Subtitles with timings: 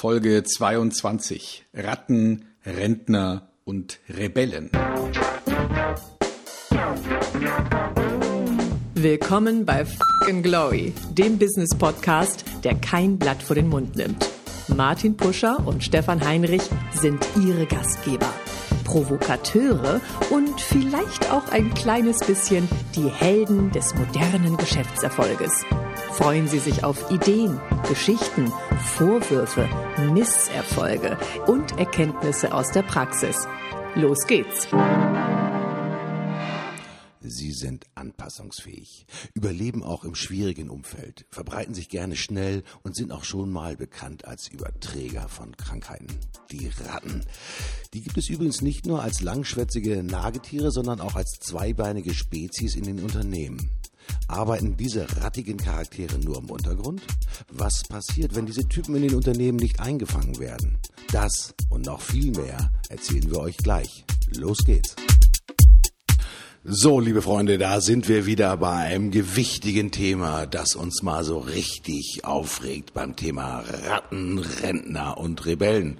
[0.00, 1.66] Folge 22.
[1.74, 4.70] Ratten, Rentner und Rebellen.
[8.94, 14.26] Willkommen bei Fucking Glory, dem Business Podcast, der kein Blatt vor den Mund nimmt.
[14.74, 16.62] Martin Puscher und Stefan Heinrich
[16.94, 18.32] sind ihre Gastgeber.
[18.84, 25.66] Provokateure und vielleicht auch ein kleines bisschen die Helden des modernen Geschäftserfolges.
[26.12, 28.52] Freuen Sie sich auf Ideen, Geschichten,
[28.96, 29.68] Vorwürfe,
[30.12, 31.16] Misserfolge
[31.46, 33.46] und Erkenntnisse aus der Praxis.
[33.94, 34.68] Los geht's!
[37.22, 43.24] Sie sind anpassungsfähig, überleben auch im schwierigen Umfeld, verbreiten sich gerne schnell und sind auch
[43.24, 46.08] schon mal bekannt als Überträger von Krankheiten.
[46.50, 47.24] Die Ratten.
[47.94, 52.84] Die gibt es übrigens nicht nur als langschwätzige Nagetiere, sondern auch als zweibeinige Spezies in
[52.84, 53.70] den Unternehmen.
[54.28, 57.02] Arbeiten diese rattigen Charaktere nur im Untergrund?
[57.50, 60.78] Was passiert, wenn diese Typen in den Unternehmen nicht eingefangen werden?
[61.12, 64.04] Das und noch viel mehr erzählen wir euch gleich.
[64.36, 64.94] Los geht's.
[66.62, 71.38] So, liebe Freunde, da sind wir wieder bei einem gewichtigen Thema, das uns mal so
[71.38, 75.96] richtig aufregt beim Thema Ratten, Rentner und Rebellen.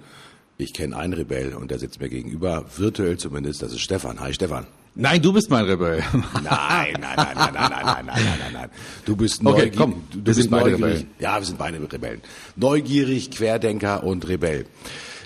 [0.57, 4.19] Ich kenne einen Rebell und der sitzt mir gegenüber, virtuell zumindest, das ist Stefan.
[4.19, 4.67] Hi Stefan.
[4.93, 6.03] Nein, du bist mein Rebell.
[6.13, 8.69] Nein, nein, nein, nein, nein, nein, nein, nein, nein, nein.
[9.05, 9.75] Du bist Okay, neugierig.
[9.77, 10.83] komm, du wir bist sind beide neugierig.
[10.93, 11.09] Rebellen.
[11.19, 12.21] Ja, wir sind beide Rebellen.
[12.57, 14.65] Neugierig, Querdenker und Rebell.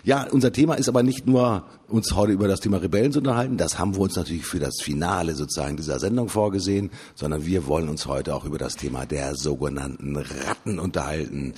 [0.04, 3.58] Ja, unser Thema ist aber nicht nur, uns heute über das Thema Rebellen zu unterhalten,
[3.58, 7.90] das haben wir uns natürlich für das Finale sozusagen dieser Sendung vorgesehen, sondern wir wollen
[7.90, 11.54] uns heute auch über das Thema der sogenannten Ratten unterhalten.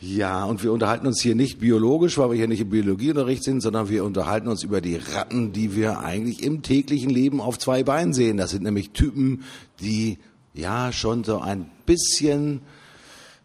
[0.00, 3.60] Ja, und wir unterhalten uns hier nicht biologisch, weil wir hier nicht im Biologieunterricht sind,
[3.60, 7.82] sondern wir unterhalten uns über die Ratten, die wir eigentlich im täglichen Leben auf zwei
[7.82, 8.36] Beinen sehen.
[8.36, 9.44] Das sind nämlich Typen,
[9.80, 10.18] die
[10.54, 12.60] ja schon so ein bisschen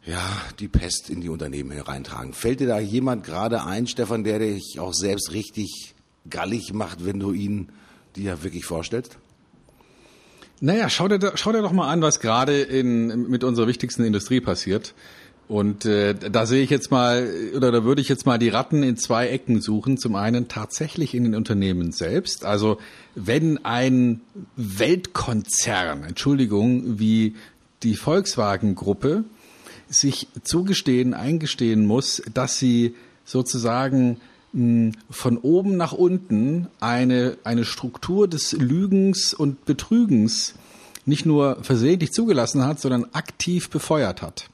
[0.05, 0.21] ja,
[0.59, 2.31] die Pest in die Unternehmen hereintragen.
[2.33, 5.95] Fällt dir da jemand gerade ein, Stefan, der dich auch selbst richtig
[6.29, 7.69] gallig macht, wenn du ihn
[8.15, 9.17] dir wirklich vorstellst?
[10.59, 14.41] Naja, schau dir, schau dir doch mal an, was gerade in, mit unserer wichtigsten Industrie
[14.41, 14.95] passiert.
[15.47, 18.83] Und äh, da sehe ich jetzt mal, oder da würde ich jetzt mal die Ratten
[18.83, 19.97] in zwei Ecken suchen.
[19.97, 22.43] Zum einen tatsächlich in den Unternehmen selbst.
[22.43, 22.79] Also
[23.15, 24.21] wenn ein
[24.57, 27.35] Weltkonzern, Entschuldigung, wie
[27.83, 29.23] die Volkswagen-Gruppe
[29.87, 34.19] sich zugestehen, eingestehen muss, dass sie sozusagen
[35.09, 40.55] von oben nach unten eine, eine Struktur des Lügens und Betrügens
[41.05, 44.49] nicht nur versehentlich zugelassen hat, sondern aktiv befeuert hat.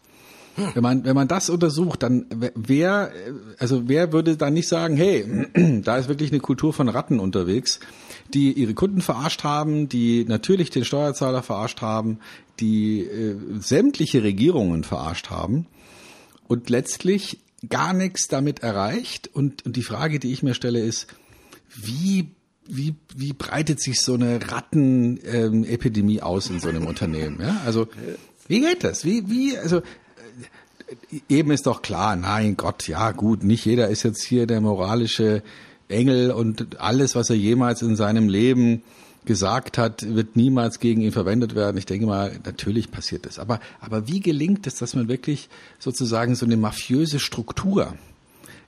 [0.55, 3.11] Wenn man, wenn man das untersucht, dann wer,
[3.57, 5.25] also wer würde dann nicht sagen, hey,
[5.83, 7.79] da ist wirklich eine Kultur von Ratten unterwegs,
[8.33, 12.19] die ihre Kunden verarscht haben, die natürlich den Steuerzahler verarscht haben,
[12.59, 15.65] die äh, sämtliche Regierungen verarscht haben
[16.47, 17.39] und letztlich
[17.69, 19.29] gar nichts damit erreicht.
[19.34, 21.07] Und, und die Frage, die ich mir stelle, ist,
[21.75, 22.29] wie
[22.66, 27.40] wie, wie breitet sich so eine Rattenepidemie aus in so einem Unternehmen?
[27.41, 27.62] Ja?
[27.66, 27.88] Also
[28.47, 29.06] wie geht das?
[29.06, 29.81] Wie, wie, also
[31.29, 35.44] eben ist doch klar, nein Gott, ja gut, nicht jeder ist jetzt hier der moralische
[35.88, 38.84] Engel und alles, was er jemals in seinem Leben
[39.25, 41.78] gesagt hat, wird niemals gegen ihn verwendet werden.
[41.78, 43.39] Ich denke mal, natürlich passiert das.
[43.39, 47.95] Aber, aber wie gelingt es, dass man wirklich sozusagen so eine mafiöse Struktur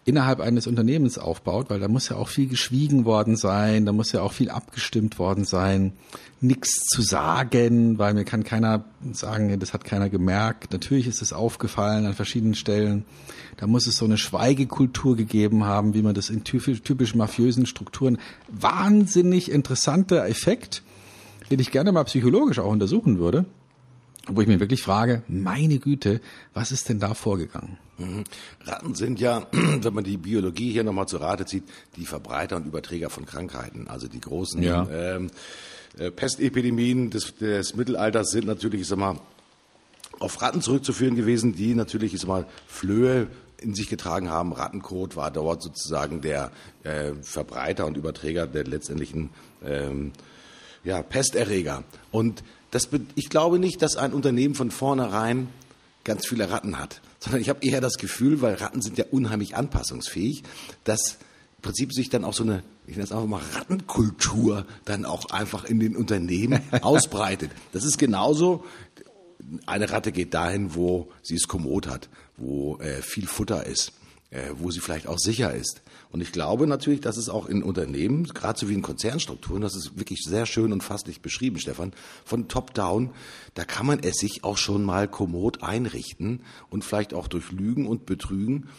[0.06, 4.12] innerhalb eines Unternehmens aufbaut, weil da muss ja auch viel geschwiegen worden sein, da muss
[4.12, 5.94] ja auch viel abgestimmt worden sein,
[6.42, 10.72] nichts zu sagen, weil mir kann keiner sagen, das hat keiner gemerkt.
[10.72, 13.04] Natürlich ist es aufgefallen an verschiedenen Stellen.
[13.58, 17.66] Da muss es so eine Schweigekultur gegeben haben, wie man das in typisch, typisch mafiösen
[17.66, 18.20] Strukturen.
[18.48, 20.84] Wahnsinnig interessanter Effekt,
[21.50, 23.46] den ich gerne mal psychologisch auch untersuchen würde
[24.28, 26.22] wo ich mir wirklich frage, meine Güte,
[26.54, 27.78] was ist denn da vorgegangen?
[27.98, 28.24] Mhm.
[28.64, 31.64] Ratten sind ja, wenn man die Biologie hier nochmal zu Rate zieht,
[31.96, 33.88] die Verbreiter und Überträger von Krankheiten.
[33.88, 34.88] Also die großen Ja.
[34.92, 35.30] ähm,
[35.98, 39.20] äh, Pestepidemien des, des Mittelalters sind natürlich, ich sag mal,
[40.20, 43.28] auf Ratten zurückzuführen gewesen, die natürlich, ich sag mal, Flöhe
[43.62, 44.54] in sich getragen haben.
[44.54, 46.52] Rattenkot war dort sozusagen der
[46.84, 49.30] äh, Verbreiter und Überträger der letztendlichen
[49.64, 50.12] ähm,
[50.84, 51.84] ja, Pesterreger.
[52.12, 52.44] Und
[52.76, 55.48] das, ich glaube nicht, dass ein Unternehmen von vornherein
[56.04, 59.56] ganz viele Ratten hat, sondern ich habe eher das Gefühl, weil Ratten sind ja unheimlich
[59.56, 60.44] anpassungsfähig,
[60.84, 61.18] dass
[61.58, 65.30] im Prinzip sich dann auch so eine, ich nenne es einfach mal Rattenkultur dann auch
[65.30, 67.50] einfach in den Unternehmen ausbreitet.
[67.72, 68.66] Das ist genauso,
[69.66, 73.94] eine Ratte geht dahin, wo sie es kommod hat, wo äh, viel Futter ist,
[74.32, 75.82] äh, wo sie vielleicht auch sicher ist.
[76.16, 79.76] Und ich glaube natürlich, dass es auch in Unternehmen, gerade so wie in Konzernstrukturen, das
[79.76, 81.92] ist wirklich sehr schön und fasslich beschrieben, Stefan,
[82.24, 83.10] von top-down,
[83.54, 86.40] da kann man es sich auch schon mal kommod einrichten
[86.70, 88.70] und vielleicht auch durch Lügen und Betrügen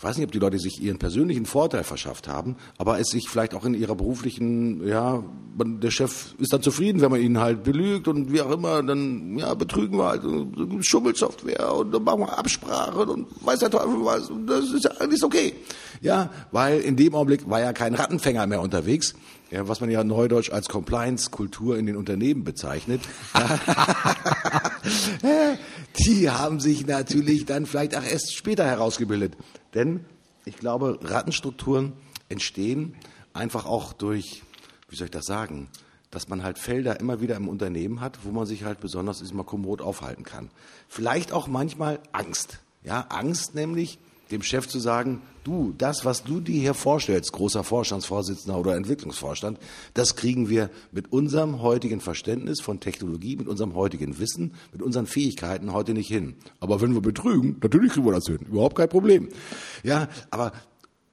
[0.00, 3.28] ich weiß nicht, ob die Leute sich ihren persönlichen Vorteil verschafft haben, aber es sich
[3.28, 5.22] vielleicht auch in ihrer beruflichen, ja,
[5.58, 9.36] der Chef ist dann zufrieden, wenn man ihn halt belügt und wie auch immer, dann
[9.36, 10.22] ja, betrügen wir halt
[10.86, 14.90] Schummelsoftware und dann machen wir Absprachen und weiß der Teufel was und das ist ja
[14.92, 15.52] alles okay.
[16.00, 19.14] Ja, weil in dem Augenblick war ja kein Rattenfänger mehr unterwegs,
[19.50, 23.00] ja, was man ja neudeutsch als Compliance-Kultur in den Unternehmen bezeichnet.
[25.98, 29.36] die haben sich natürlich dann vielleicht auch erst später herausgebildet.
[29.74, 30.04] Denn
[30.44, 31.92] ich glaube, Rattenstrukturen
[32.28, 32.94] entstehen
[33.32, 34.42] einfach auch durch,
[34.88, 35.68] wie soll ich das sagen,
[36.10, 39.32] dass man halt Felder immer wieder im Unternehmen hat, wo man sich halt besonders ist
[39.34, 40.50] mal kommod aufhalten kann.
[40.88, 42.58] Vielleicht auch manchmal Angst.
[42.82, 43.98] Ja, Angst nämlich,
[44.30, 49.58] dem Chef zu sagen, du, das, was du dir hier vorstellst, großer Vorstandsvorsitzender oder Entwicklungsvorstand,
[49.94, 55.06] das kriegen wir mit unserem heutigen Verständnis von Technologie, mit unserem heutigen Wissen, mit unseren
[55.06, 56.34] Fähigkeiten heute nicht hin.
[56.60, 58.38] Aber wenn wir betrügen, natürlich kriegen wir das hin.
[58.50, 59.28] Überhaupt kein Problem.
[59.82, 60.52] Ja, aber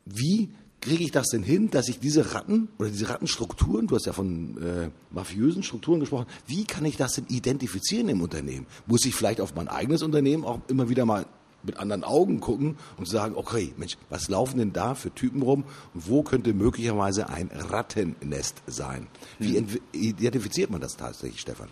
[0.06, 0.50] wie
[0.82, 4.14] kriege ich das denn hin, dass ich diese Ratten oder diese Rattenstrukturen, du hast ja
[4.14, 8.68] von äh, mafiösen Strukturen gesprochen, wie kann ich das denn identifizieren im Unternehmen?
[8.86, 11.26] Muss ich vielleicht auf mein eigenes Unternehmen auch immer wieder mal
[11.68, 15.44] mit anderen Augen gucken und zu sagen, okay, Mensch, was laufen denn da für Typen
[15.44, 19.08] rum und wo könnte möglicherweise ein Rattennest sein?
[19.38, 19.68] Wie hm.
[19.92, 21.68] identifiziert man das tatsächlich, Stefan?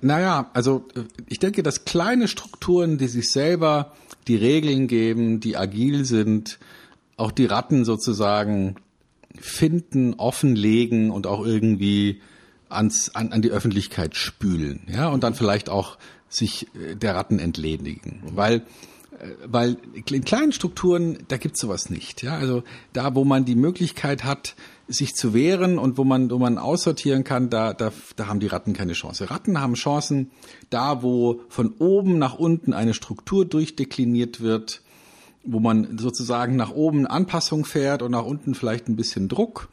[0.00, 3.92] Naja, also äh, ich denke, dass kleine Strukturen, die sich selber
[4.28, 6.58] die Regeln geben, die agil sind,
[7.16, 8.76] auch die Ratten sozusagen
[9.38, 12.22] finden, offenlegen und auch irgendwie
[12.68, 14.80] ans, an, an die Öffentlichkeit spülen.
[14.88, 15.98] Ja, und dann vielleicht auch
[16.34, 18.22] sich äh, der Ratten entledigen.
[18.34, 18.62] Weil
[19.18, 22.22] äh, weil in kleinen Strukturen, da gibt's sowas nicht.
[22.22, 24.54] Ja, also da, wo man die Möglichkeit hat,
[24.86, 28.48] sich zu wehren und wo man, wo man aussortieren kann, da, da, da haben die
[28.48, 29.30] Ratten keine Chance.
[29.30, 30.30] Ratten haben Chancen
[30.68, 34.82] da, wo von oben nach unten eine Struktur durchdekliniert wird,
[35.42, 39.68] wo man sozusagen nach oben Anpassung fährt und nach unten vielleicht ein bisschen Druck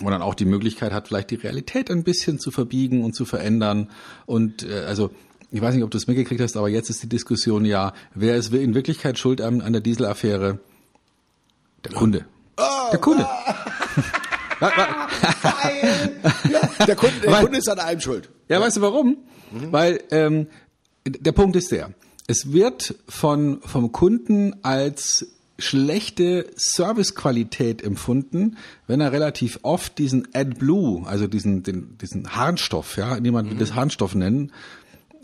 [0.00, 3.24] wo dann auch die Möglichkeit hat, vielleicht die Realität ein bisschen zu verbiegen und zu
[3.24, 3.90] verändern.
[4.26, 5.10] Und äh, also
[5.52, 8.36] ich weiß nicht, ob du es mitgekriegt hast, aber jetzt ist die Diskussion ja, wer
[8.36, 10.58] ist in Wirklichkeit schuld an, an der Dieselaffäre?
[11.84, 12.24] Der Kunde.
[12.56, 13.28] Oh, der Kunde.
[14.60, 14.70] ja,
[16.86, 18.30] der Kunde, der Kunde ist an allem schuld.
[18.48, 19.18] Ja, weißt du warum?
[19.50, 19.72] Mhm.
[19.72, 20.46] Weil ähm,
[21.06, 21.90] der Punkt ist der,
[22.26, 25.26] es wird von vom Kunden als
[25.58, 28.56] schlechte Servicequalität empfunden,
[28.86, 33.60] wenn er relativ oft diesen AdBlue, also diesen, den, diesen Harnstoff, ja, niemand will mhm.
[33.60, 34.50] das Harnstoff nennen,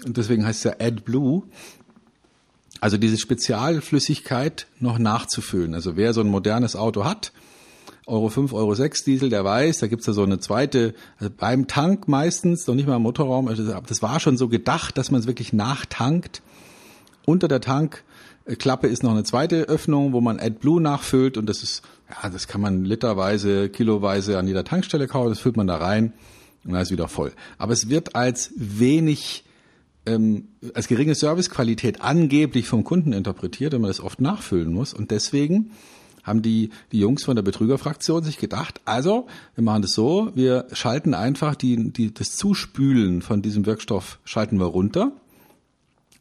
[0.05, 1.43] und deswegen heißt es ja AdBlue,
[2.81, 5.75] also diese Spezialflüssigkeit noch nachzufüllen.
[5.75, 7.33] Also wer so ein modernes Auto hat,
[8.07, 11.67] Euro 5, Euro 6 Diesel, der weiß, da gibt's ja so eine zweite, also beim
[11.67, 15.21] Tank meistens, noch nicht mal im Motorraum, also das war schon so gedacht, dass man
[15.21, 16.43] es wirklich nachtankt.
[17.27, 18.05] Unter der Tank
[18.57, 22.49] Klappe ist noch eine zweite Öffnung, wo man AdBlue nachfüllt und das ist, ja, das
[22.49, 26.15] kann man literweise, kiloweise an jeder Tankstelle kaufen, das füllt man da rein
[26.65, 27.33] und dann ist wieder voll.
[27.59, 29.45] Aber es wird als wenig,
[30.09, 34.95] ähm, als geringe Servicequalität angeblich vom Kunden interpretiert, wenn man das oft nachfüllen muss.
[34.95, 35.71] Und deswegen
[36.23, 40.67] haben die, die Jungs von der Betrügerfraktion sich gedacht, also wir machen das so, wir
[40.73, 45.13] schalten einfach die, die, das Zuspülen von diesem Wirkstoff schalten wir runter.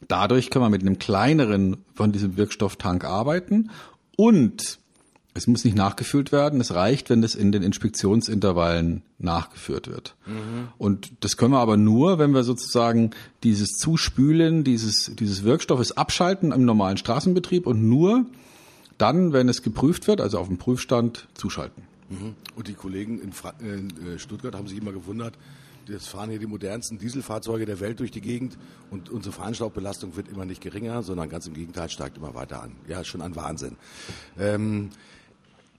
[0.07, 3.71] Dadurch kann man mit einem kleineren von diesem Wirkstofftank arbeiten.
[4.15, 4.79] Und
[5.37, 6.59] es muss nicht nachgefüllt werden.
[6.59, 10.15] Es reicht, wenn das in den Inspektionsintervallen nachgeführt wird.
[10.25, 10.69] Mhm.
[10.79, 13.11] Und das können wir aber nur, wenn wir sozusagen
[13.43, 18.25] dieses Zuspülen dieses, dieses Wirkstoffes abschalten im normalen Straßenbetrieb und nur
[18.97, 21.83] dann, wenn es geprüft wird, also auf dem Prüfstand, zuschalten.
[22.09, 22.33] Mhm.
[22.55, 25.37] Und die Kollegen in, Fra in äh, Stuttgart haben sich immer gewundert,
[25.87, 28.57] Jetzt fahren hier die modernsten Dieselfahrzeuge der Welt durch die Gegend
[28.91, 32.73] und unsere Feinstaubbelastung wird immer nicht geringer, sondern ganz im Gegenteil steigt immer weiter an.
[32.89, 33.77] Ja, schon ein Wahnsinn.
[34.37, 34.89] Ähm,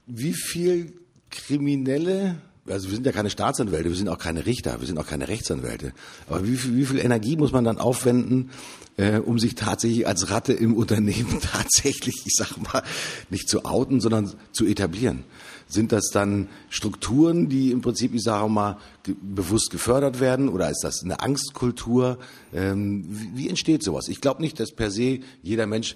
[0.09, 0.93] wie viel
[1.29, 5.07] Kriminelle also wir sind ja keine Staatsanwälte, wir sind auch keine Richter, wir sind auch
[5.07, 5.93] keine Rechtsanwälte.
[6.27, 8.51] Aber wie viel, wie viel Energie muss man dann aufwenden,
[8.97, 12.83] äh, um sich tatsächlich als Ratte im Unternehmen tatsächlich, ich sag mal,
[13.29, 15.23] nicht zu outen, sondern zu etablieren?
[15.67, 20.69] Sind das dann Strukturen, die im Prinzip, ich sage mal, ge bewusst gefördert werden oder
[20.69, 22.17] ist das eine Angstkultur?
[22.53, 24.07] Ähm, wie, wie entsteht sowas?
[24.07, 25.95] Ich glaube nicht, dass per se jeder Mensch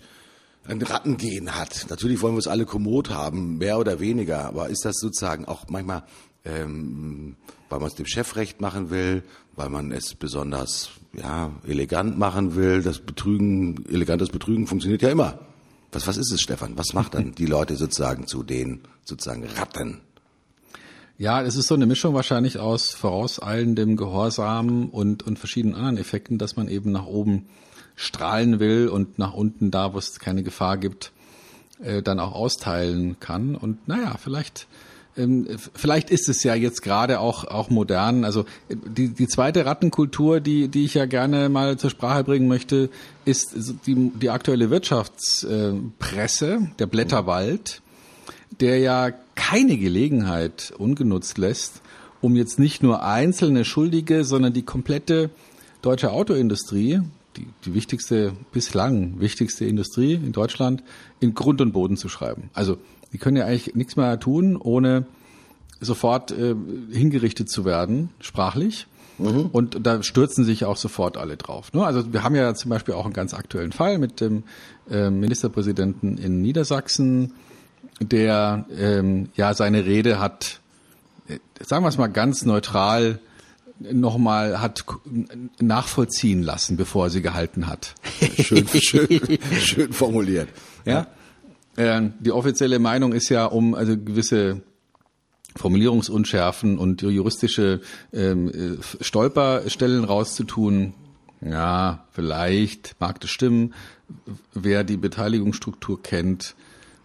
[0.66, 1.88] ein Rattengehen hat.
[1.90, 5.66] Natürlich wollen wir es alle kommod haben, mehr oder weniger, aber ist das sozusagen auch
[5.68, 6.04] manchmal,
[6.46, 7.36] ähm,
[7.70, 9.24] weil man es dem Chef recht machen will,
[9.56, 12.82] weil man es besonders ja, elegant machen will.
[12.82, 15.40] Das Betrügen, elegantes Betrügen funktioniert ja immer.
[15.92, 16.78] Was, was ist es, Stefan?
[16.78, 20.02] Was macht dann die Leute sozusagen zu den sozusagen Ratten?
[21.18, 26.40] Ja, es ist so eine Mischung wahrscheinlich aus vorauseilendem Gehorsam und, und verschiedenen anderen Effekten,
[26.40, 27.46] dass man eben nach oben
[27.96, 31.12] strahlen will und nach unten da, wo es keine Gefahr gibt,
[31.84, 33.56] äh, dann auch austeilen kann.
[33.56, 34.68] Und naja, vielleicht
[35.16, 38.26] ähm, vielleicht ist es ja jetzt gerade auch auch modern.
[38.26, 42.90] Also die die zweite Rattenkultur, die die ich ja gerne mal zur Sprache bringen möchte,
[43.26, 47.82] ist die die aktuelle Wirtschaftspresse, der Blätterwald,
[48.60, 51.82] der ja keine Gelegenheit ungenutzt lässt,
[52.22, 55.30] um jetzt nicht nur einzelne Schuldige, sondern die komplette
[55.82, 57.02] deutsche Autoindustrie,
[57.38, 60.84] die, die wichtigste, bislang wichtigste Industrie in Deutschland,
[61.20, 62.50] in Grund und Boden zu schreiben.
[62.54, 62.78] Also
[63.12, 65.06] die können ja eigentlich nichts mehr tun, ohne
[65.80, 66.56] sofort äh,
[66.92, 68.88] hingerichtet zu werden, sprachlich.
[69.18, 69.50] Mhm.
[69.52, 71.72] Und da stürzen sich auch sofort alle drauf.
[71.74, 71.86] Ne?
[71.86, 74.44] Also wir haben ja zum Beispiel auch einen ganz aktuellen Fall mit dem
[74.90, 77.34] äh, Ministerpräsidenten in Niedersachsen,
[78.00, 80.62] der ähm, ja seine Rede hat,
[81.28, 83.20] äh, sagen wir es mal ganz neutral,
[83.80, 84.86] nochmal hat
[85.60, 87.96] nachvollziehen lassen, bevor er sie gehalten hat.
[88.42, 90.50] Schön, schön, schön formuliert.
[90.86, 91.08] Ja.
[91.76, 94.62] Äh, die offizielle Meinung ist ja, um also gewisse
[95.56, 100.94] Formulierungsunschärfen und juristische ähm, äh, Stolperstellen rauszutun.
[101.42, 103.74] Ja, vielleicht mag das stimmen.
[104.54, 106.56] Wer die Beteiligungsstruktur kennt,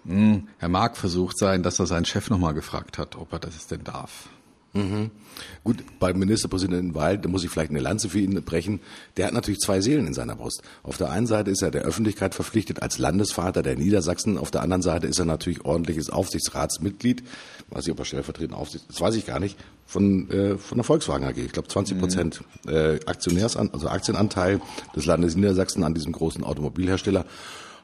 [0.04, 3.38] mh, hm, er mag versucht sein, dass er seinen Chef nochmal gefragt hat, ob er
[3.38, 4.28] das denn darf.
[4.75, 5.10] Mhm.
[5.64, 8.80] Gut, beim Ministerpräsidenten Weil, da muss ich vielleicht eine Lanze für ihn brechen,
[9.16, 10.62] der hat natürlich zwei Seelen in seiner Brust.
[10.82, 14.62] Auf der einen Seite ist er der Öffentlichkeit verpflichtet als Landesvater der Niedersachsen, auf der
[14.62, 17.22] anderen Seite ist er natürlich ordentliches Aufsichtsratsmitglied,
[17.70, 19.56] weiß ich, ob er stellvertretend Aufsicht, das weiß ich gar nicht,
[19.87, 21.38] von, äh, von der Volkswagen AG.
[21.38, 22.72] Ich glaube 20 Prozent mhm.
[22.72, 24.60] äh, Aktionärsan, also Aktienanteil
[24.94, 27.25] des Landes Niedersachsen an diesem großen Automobilhersteller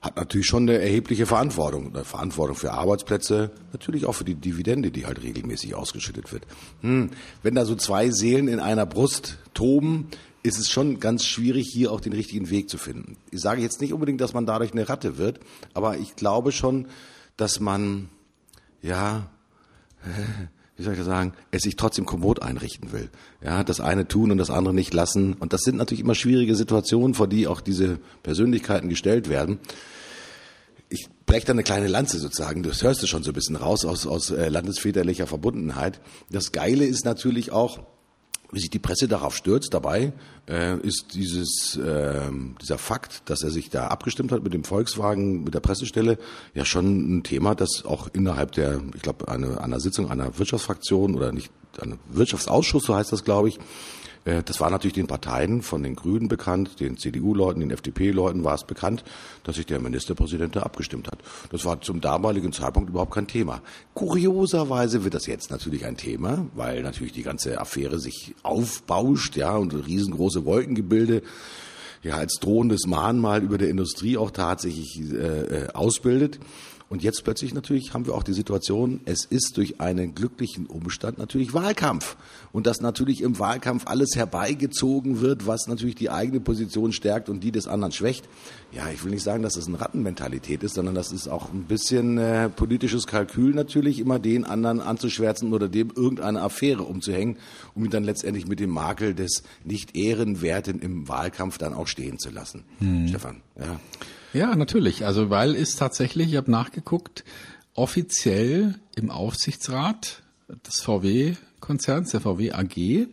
[0.04, 1.94] hat natürlich schon eine erhebliche Verantwortung.
[1.94, 6.46] Eine Verantwortung für Arbeitsplätze, natürlich auch für die Dividende, die halt regelmäßig ausgeschüttet wird.
[6.82, 7.11] Hm.
[7.42, 10.08] Wenn da so zwei Seelen in einer Brust toben,
[10.42, 13.16] ist es schon ganz schwierig, hier auch den richtigen Weg zu finden.
[13.30, 15.40] Ich sage jetzt nicht unbedingt, dass man dadurch eine Ratte wird,
[15.73, 16.87] aber ich glaube schon,
[17.38, 18.11] dass man,
[18.82, 19.30] ja,
[20.76, 23.10] wie soll ich das sagen, es sich trotzdem kommod einrichten will.
[23.42, 25.34] Ja, das eine tun und das andere nicht lassen.
[25.34, 29.60] Und das sind natürlich immer schwierige Situationen, vor die auch diese Persönlichkeiten gestellt werden
[30.94, 33.84] ich breche da eine kleine Lanze sozusagen, das hörst du schon so ein bisschen raus
[33.84, 36.00] aus, aus äh, landesväterlicher Verbundenheit.
[36.30, 37.80] Das Geile ist natürlich auch,
[38.54, 40.12] wie sich die Presse darauf stürzt, dabei
[40.49, 42.30] äh, ist dieses äh,
[42.61, 46.18] dieser Fakt, dass er sich da abgestimmt hat mit dem Volkswagen, mit der Pressestelle,
[46.54, 51.14] ja schon ein Thema, das auch innerhalb der, ich glaube, eine, einer Sitzung einer Wirtschaftsfraktion
[51.14, 53.58] oder nicht, einer Wirtschaftsausschuss, so heißt das, glaube ich,
[54.24, 58.64] das war natürlich den Parteien von den Grünen bekannt, den CDU-Leuten, den FDP-Leuten war es
[58.64, 59.04] bekannt,
[59.42, 61.18] dass sich der Ministerpräsident da abgestimmt hat.
[61.50, 63.60] Das war zum damaligen Zeitpunkt überhaupt kein Thema.
[63.92, 69.56] Kurioserweise wird das jetzt natürlich ein Thema, weil natürlich die ganze Affäre sich aufbauscht, ja,
[69.56, 71.22] und riesengroße Wolkengebilde
[72.02, 76.38] ja als drohendes Mahnmal über der Industrie auch tatsächlich äh, äh ausbildet.
[76.88, 81.18] Und jetzt plötzlich natürlich haben wir auch die Situation, es ist durch einen glücklichen Umstand
[81.18, 82.16] natürlich Wahlkampf.
[82.52, 87.42] Und dass natürlich im Wahlkampf alles herbeigezogen wird, was natürlich die eigene Position stärkt und
[87.42, 88.28] die des anderen schwächt.
[88.70, 91.64] Ja, ich will nicht sagen, dass das eine Rattenmentalität ist, sondern das ist auch ein
[91.64, 97.38] bisschen äh, politisches Kalkül natürlich, immer den anderen anzuschwärzen oder dem irgendeine Affäre umzuhängen,
[97.74, 102.18] um ihn dann letztendlich mit dem Makel des nicht Ehrenwerten im Wahlkampf dann auch stehen
[102.18, 102.64] zu lassen.
[102.78, 103.08] Hm.
[103.08, 103.80] Stefan, ja.
[104.34, 105.06] Ja, natürlich.
[105.06, 107.24] Also weil ist tatsächlich, ich habe nachgeguckt,
[107.74, 110.22] offiziell im Aufsichtsrat
[110.66, 113.06] des VW-Konzerns, der VW AG.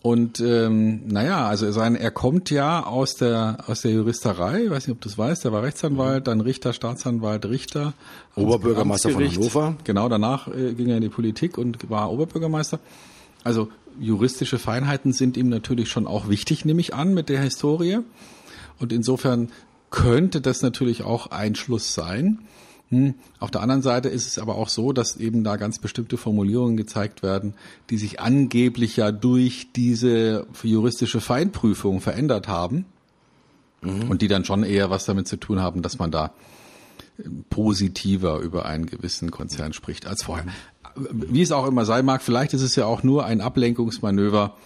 [0.00, 4.88] Und ähm, naja, also sein, er kommt ja aus der aus der Juristerei, ich weiß
[4.88, 7.92] nicht, ob du das weißt, er war Rechtsanwalt, dann Richter, Staatsanwalt, Richter.
[8.34, 9.76] Oberbürgermeister von Hannover.
[9.84, 12.80] Genau, danach äh, ging er in die Politik und war Oberbürgermeister.
[13.44, 13.68] Also
[14.00, 17.98] juristische Feinheiten sind ihm natürlich schon auch wichtig, nehme ich an, mit der Historie.
[18.80, 19.50] Und insofern
[19.92, 22.40] könnte das natürlich auch Einschluss sein.
[22.88, 23.14] Hm.
[23.38, 26.76] Auf der anderen Seite ist es aber auch so, dass eben da ganz bestimmte Formulierungen
[26.76, 27.54] gezeigt werden,
[27.90, 32.86] die sich angeblich ja durch diese juristische Feinprüfung verändert haben
[33.82, 34.10] mhm.
[34.10, 36.32] und die dann schon eher was damit zu tun haben, dass man da
[37.50, 40.46] positiver über einen gewissen Konzern spricht als vorher.
[40.96, 44.56] Wie es auch immer sein mag, vielleicht ist es ja auch nur ein Ablenkungsmanöver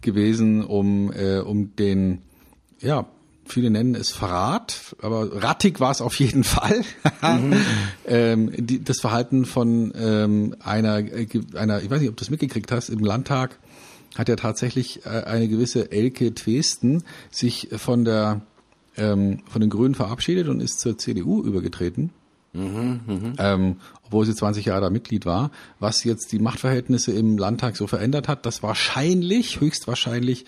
[0.00, 2.22] gewesen, um, äh, um den
[2.80, 3.06] ja,
[3.46, 6.82] viele nennen es Verrat, aber rattig war es auf jeden Fall.
[7.22, 7.52] mhm.
[8.06, 12.30] ähm, die, das Verhalten von ähm, einer, äh, einer, ich weiß nicht, ob du das
[12.30, 13.58] mitgekriegt hast, im Landtag
[14.16, 18.42] hat ja tatsächlich äh, eine gewisse Elke Twesten sich von der
[18.96, 22.10] ähm, von den Grünen verabschiedet und ist zur CDU übergetreten.
[22.52, 23.32] Mhm, mh.
[23.38, 25.50] ähm, obwohl sie 20 Jahre da Mitglied war.
[25.80, 30.44] Was jetzt die Machtverhältnisse im Landtag so verändert hat, dass wahrscheinlich, höchstwahrscheinlich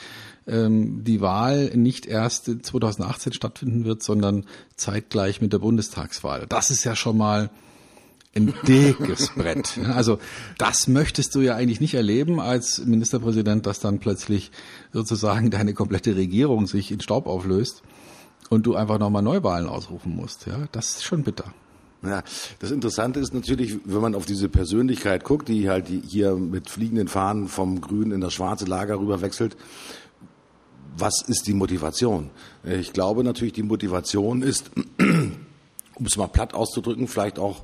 [0.47, 6.47] ähm, die Wahl nicht erst 2018 stattfinden wird, sondern zeitgleich mit der Bundestagswahl.
[6.49, 7.51] Das ist ja schon mal
[8.35, 9.79] ein dickes Brett.
[9.95, 10.19] Also
[10.59, 14.51] das möchtest du ja eigentlich nicht erleben als Ministerpräsident, dass dann plötzlich
[14.93, 17.83] sozusagen deine komplette Regierung sich in Staub auflöst
[18.51, 20.47] und du einfach nochmal Neuwahlen ausrufen musst.
[20.47, 21.53] Ja, das ist schon bitter.
[22.03, 22.23] Ja,
[22.61, 27.09] das Interessante ist natürlich, wenn man auf diese Persönlichkeit guckt, die halt hier mit fliegenden
[27.09, 29.57] Fahnen vom Grünen in das schwarze Lager rüber wechselt.
[30.97, 32.31] Was ist die Motivation?
[32.65, 37.63] Ich glaube natürlich, die Motivation ist, um es mal platt auszudrücken, vielleicht auch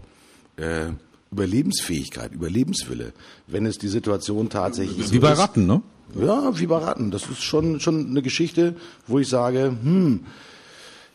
[0.56, 0.90] äh,
[1.30, 3.12] Überlebensfähigkeit, Überlebenswille,
[3.46, 5.82] wenn es die Situation tatsächlich wie bei Ratten, ne?
[6.14, 7.10] Ja, wie bei Ratten.
[7.10, 8.76] Das ist schon schon eine Geschichte,
[9.06, 10.26] wo ich sage, hm,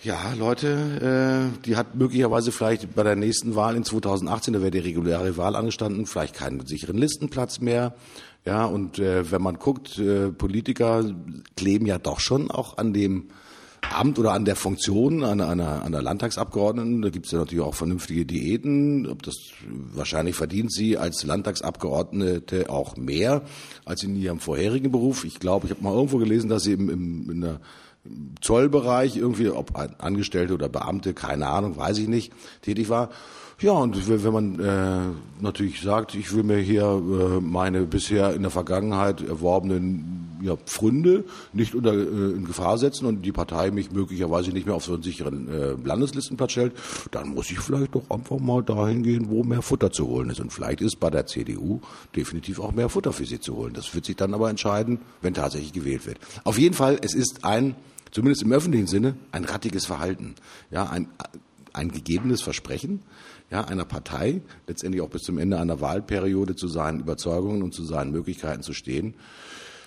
[0.03, 4.71] ja, Leute, äh, die hat möglicherweise vielleicht bei der nächsten Wahl in 2018, da wäre
[4.71, 7.93] die reguläre Wahl angestanden, vielleicht keinen sicheren Listenplatz mehr.
[8.47, 11.03] Ja, und äh, wenn man guckt, äh, Politiker
[11.57, 13.25] kleben ja doch schon auch an dem
[13.93, 17.01] Amt oder an der Funktion einer, einer, einer Landtagsabgeordneten.
[17.01, 19.05] Da gibt es ja natürlich auch vernünftige Diäten.
[19.05, 19.35] Ob das
[19.67, 23.41] wahrscheinlich verdient sie als Landtagsabgeordnete auch mehr
[23.83, 25.25] als in ihrem vorherigen Beruf.
[25.25, 27.59] Ich glaube, ich habe mal irgendwo gelesen, dass sie im, im, in der
[28.39, 33.09] Zollbereich irgendwie, ob Angestellte oder Beamte, keine Ahnung, weiß ich nicht, tätig war.
[33.59, 38.43] Ja, und wenn man äh, natürlich sagt, ich will mir hier äh, meine bisher in
[38.43, 41.23] der Vergangenheit erworbenen ja, Pfründe
[41.53, 44.93] nicht unter äh, in Gefahr setzen und die Partei mich möglicherweise nicht mehr auf so
[44.93, 46.73] einen sicheren äh, Landeslistenplatz stellt,
[47.09, 50.39] dann muss ich vielleicht doch einfach mal dahin gehen, wo mehr Futter zu holen ist.
[50.39, 51.81] Und vielleicht ist bei der CDU
[52.15, 53.73] definitiv auch mehr Futter für sie zu holen.
[53.73, 56.19] Das wird sich dann aber entscheiden, wenn tatsächlich gewählt wird.
[56.43, 57.75] Auf jeden Fall, es ist ein
[58.11, 60.35] zumindest im öffentlichen Sinne, ein rattiges Verhalten.
[60.69, 61.07] Ja, ein,
[61.73, 63.01] ein gegebenes Versprechen,
[63.49, 67.83] ja, einer Partei, letztendlich auch bis zum Ende einer Wahlperiode zu seinen Überzeugungen und zu
[67.85, 69.13] seinen Möglichkeiten zu stehen.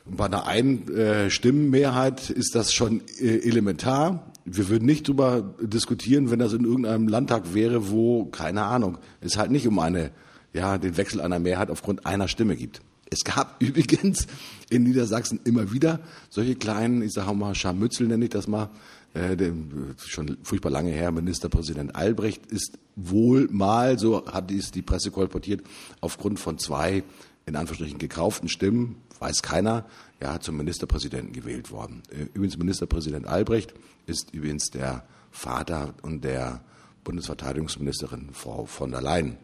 [0.07, 4.33] Und bei einer Einstimmenmehrheit ist das schon äh, elementar.
[4.45, 9.37] Wir würden nicht darüber diskutieren, wenn das in irgendeinem Landtag wäre, wo, keine Ahnung, es
[9.37, 10.11] halt nicht um eine,
[10.55, 12.81] ja, den Wechsel einer Mehrheit aufgrund einer Stimme gibt.
[13.11, 14.27] Es gab übrigens
[14.71, 18.71] in Niedersachsen immer wieder solche kleinen, ich sage mal, Scharmützel nenne ich das mal,
[19.15, 24.83] äh, dem, schon furchtbar lange her, Ministerpräsident Albrecht ist wohl mal, so hat dies die
[24.83, 25.63] Presse kolportiert,
[26.01, 27.03] aufgrund von zwei,
[27.47, 29.87] in Anführungsstrichen, gekauften Stimmen, weiß keiner,
[30.21, 32.03] ja, zum Ministerpräsidenten gewählt worden.
[32.11, 33.75] Äh, übrigens, Ministerpräsident Albrecht
[34.07, 36.63] ist übrigens der Vater und der
[37.05, 39.37] Bundesverteidigungsministerin Frau von der Leyen.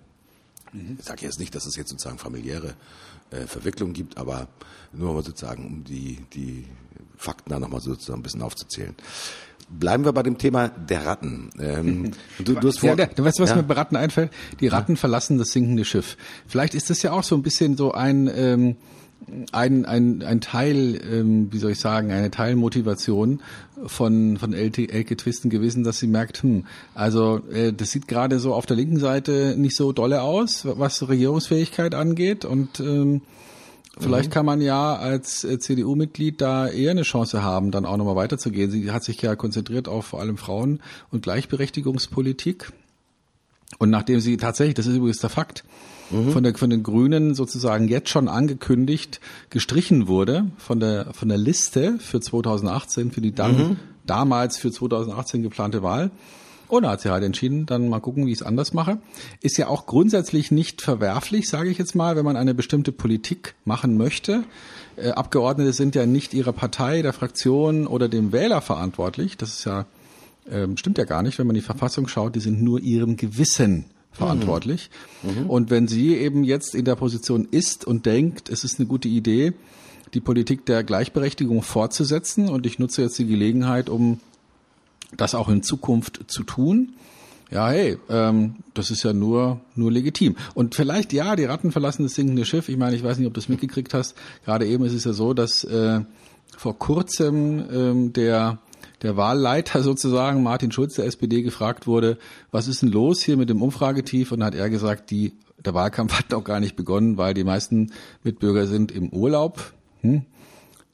[0.98, 2.74] Ich sage jetzt nicht, dass es jetzt sozusagen familiäre
[3.30, 4.48] äh, Verwicklung gibt, aber
[4.92, 6.66] nur mal sozusagen, um die, die
[7.16, 8.94] Fakten da nochmal sozusagen ein bisschen aufzuzählen.
[9.68, 11.50] Bleiben wir bei dem Thema der Ratten.
[11.58, 13.56] Ähm, du, du, hast vor, ja, du weißt, was ja?
[13.56, 14.30] mir bei Ratten einfällt?
[14.60, 14.96] Die Ratten ja.
[14.96, 16.16] verlassen das sinkende Schiff.
[16.46, 18.76] Vielleicht ist das ja auch so ein bisschen so ein, ähm,
[19.52, 23.40] ein, ein, ein Teil, ähm, wie soll ich sagen, eine Teilmotivation
[23.86, 28.38] von, von Elke, Elke Twisten gewesen, dass sie merkt, hm, also äh, das sieht gerade
[28.38, 33.22] so auf der linken Seite nicht so dolle aus, was Regierungsfähigkeit angeht und ähm,
[33.98, 34.32] Vielleicht mhm.
[34.34, 38.70] kann man ja als äh, CDU-Mitglied da eher eine Chance haben, dann auch nochmal weiterzugehen.
[38.70, 40.80] Sie hat sich ja konzentriert auf vor allem Frauen-
[41.10, 42.72] und Gleichberechtigungspolitik.
[43.78, 45.64] Und nachdem sie tatsächlich, das ist übrigens der Fakt,
[46.10, 46.30] mhm.
[46.30, 51.38] von, der, von den Grünen sozusagen jetzt schon angekündigt, gestrichen wurde von der, von der
[51.38, 53.76] Liste für 2018, für die dann mhm.
[54.06, 56.10] damals für 2018 geplante Wahl.
[56.68, 58.98] Und da hat sie halt entschieden, dann mal gucken, wie ich es anders mache.
[59.40, 63.54] Ist ja auch grundsätzlich nicht verwerflich, sage ich jetzt mal, wenn man eine bestimmte Politik
[63.64, 64.44] machen möchte.
[64.96, 69.36] Äh, Abgeordnete sind ja nicht ihrer Partei, der Fraktion oder dem Wähler verantwortlich.
[69.36, 69.86] Das ist ja,
[70.50, 73.86] äh, stimmt ja gar nicht, wenn man die Verfassung schaut, die sind nur ihrem Gewissen
[74.12, 74.90] verantwortlich.
[75.22, 75.42] Mhm.
[75.42, 75.50] Mhm.
[75.50, 79.08] Und wenn sie eben jetzt in der Position ist und denkt, es ist eine gute
[79.08, 79.52] Idee,
[80.14, 84.20] die Politik der Gleichberechtigung fortzusetzen, und ich nutze jetzt die Gelegenheit, um
[85.16, 86.94] das auch in Zukunft zu tun,
[87.50, 90.36] ja, hey, ähm, das ist ja nur nur legitim.
[90.54, 92.68] Und vielleicht, ja, die Ratten verlassen das sinkende Schiff.
[92.68, 94.16] Ich meine, ich weiß nicht, ob du das mitgekriegt hast.
[94.44, 96.00] Gerade eben ist es ja so, dass äh,
[96.56, 98.58] vor kurzem ähm, der
[99.02, 102.18] der Wahlleiter sozusagen, Martin Schulz der SPD, gefragt wurde,
[102.50, 104.32] was ist denn los hier mit dem Umfragetief?
[104.32, 107.92] Und hat er gesagt, die, der Wahlkampf hat noch gar nicht begonnen, weil die meisten
[108.24, 109.72] Mitbürger sind im Urlaub.
[110.00, 110.22] Hm?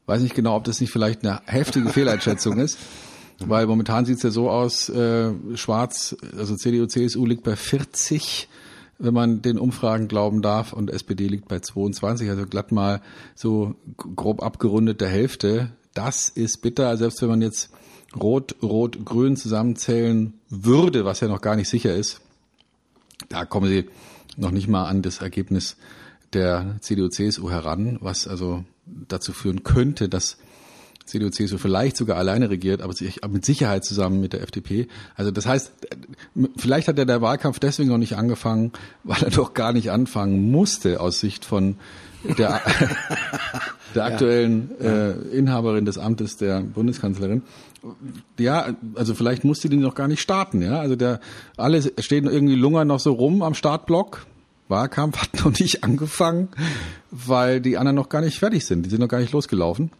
[0.07, 2.79] Weiß nicht genau, ob das nicht vielleicht eine heftige Fehleinschätzung ist.
[3.49, 8.49] Weil momentan sieht es ja so aus, äh, schwarz, also CDU, CSU liegt bei 40,
[8.99, 13.01] wenn man den Umfragen glauben darf, und SPD liegt bei 22, also glatt mal
[13.35, 15.73] so grob abgerundet der Hälfte.
[15.95, 17.71] Das ist bitter, selbst wenn man jetzt
[18.15, 22.21] Rot, Rot, Grün zusammenzählen würde, was ja noch gar nicht sicher ist,
[23.29, 23.89] Da kommen sie
[24.37, 25.77] noch nicht mal an das Ergebnis
[26.33, 30.39] der CDU-CSU heran, was also dazu führen könnte, dass
[31.05, 32.95] CDU, CSU vielleicht sogar alleine regiert, aber
[33.31, 34.89] mit Sicherheit zusammen mit der FDP.
[35.15, 35.73] Also das heißt,
[36.57, 38.73] vielleicht hat ja der Wahlkampf deswegen noch nicht angefangen,
[39.05, 41.77] weil er doch gar nicht anfangen musste aus Sicht von
[42.39, 42.61] der,
[43.95, 45.11] der aktuellen ja.
[45.11, 47.43] äh, Inhaberin des Amtes der Bundeskanzlerin.
[48.39, 50.79] Ja, also vielleicht musste die noch gar nicht starten, ja.
[50.79, 51.21] Also der
[51.57, 54.27] alle stehen irgendwie lungern noch so rum am Startblock.
[54.69, 56.49] Wahlkampf hat noch nicht angefangen,
[57.11, 58.87] weil die anderen noch gar nicht fertig sind.
[58.87, 59.91] Die sind noch gar nicht losgelaufen.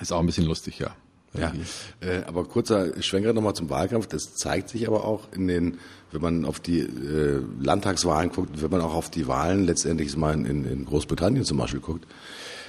[0.00, 0.94] Ist auch ein bisschen lustig, ja.
[1.38, 1.52] Ja,
[2.00, 4.08] äh, aber kurzer Schwenker nochmal zum Wahlkampf.
[4.08, 5.78] Das zeigt sich aber auch in den,
[6.10, 10.34] wenn man auf die äh, Landtagswahlen guckt, wenn man auch auf die Wahlen letztendlich mal
[10.34, 12.04] in, in Großbritannien zum Beispiel guckt,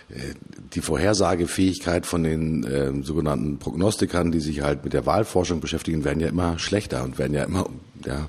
[0.09, 0.35] äh,
[0.75, 6.19] die Vorhersagefähigkeit von den äh, sogenannten Prognostikern, die sich halt mit der Wahlforschung beschäftigen, werden
[6.19, 7.67] ja immer schlechter und werden ja immer
[8.05, 8.27] ja,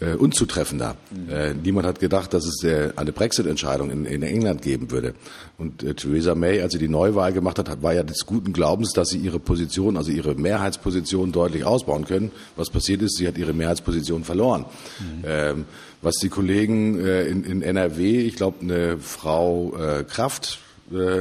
[0.00, 0.96] äh, unzutreffender.
[1.10, 1.28] Mhm.
[1.30, 5.14] Äh, niemand hat gedacht, dass es äh, eine Brexit-Entscheidung in, in, England geben würde.
[5.58, 8.92] Und äh, Theresa May, als sie die Neuwahl gemacht hat, war ja des guten Glaubens,
[8.92, 12.30] dass sie ihre Position, also ihre Mehrheitsposition deutlich ausbauen können.
[12.56, 14.64] Was passiert ist, sie hat ihre Mehrheitsposition verloren.
[14.98, 15.24] Mhm.
[15.26, 15.64] Ähm,
[16.02, 20.60] was die Kollegen äh, in, in NRW, ich glaube, eine Frau äh, Kraft,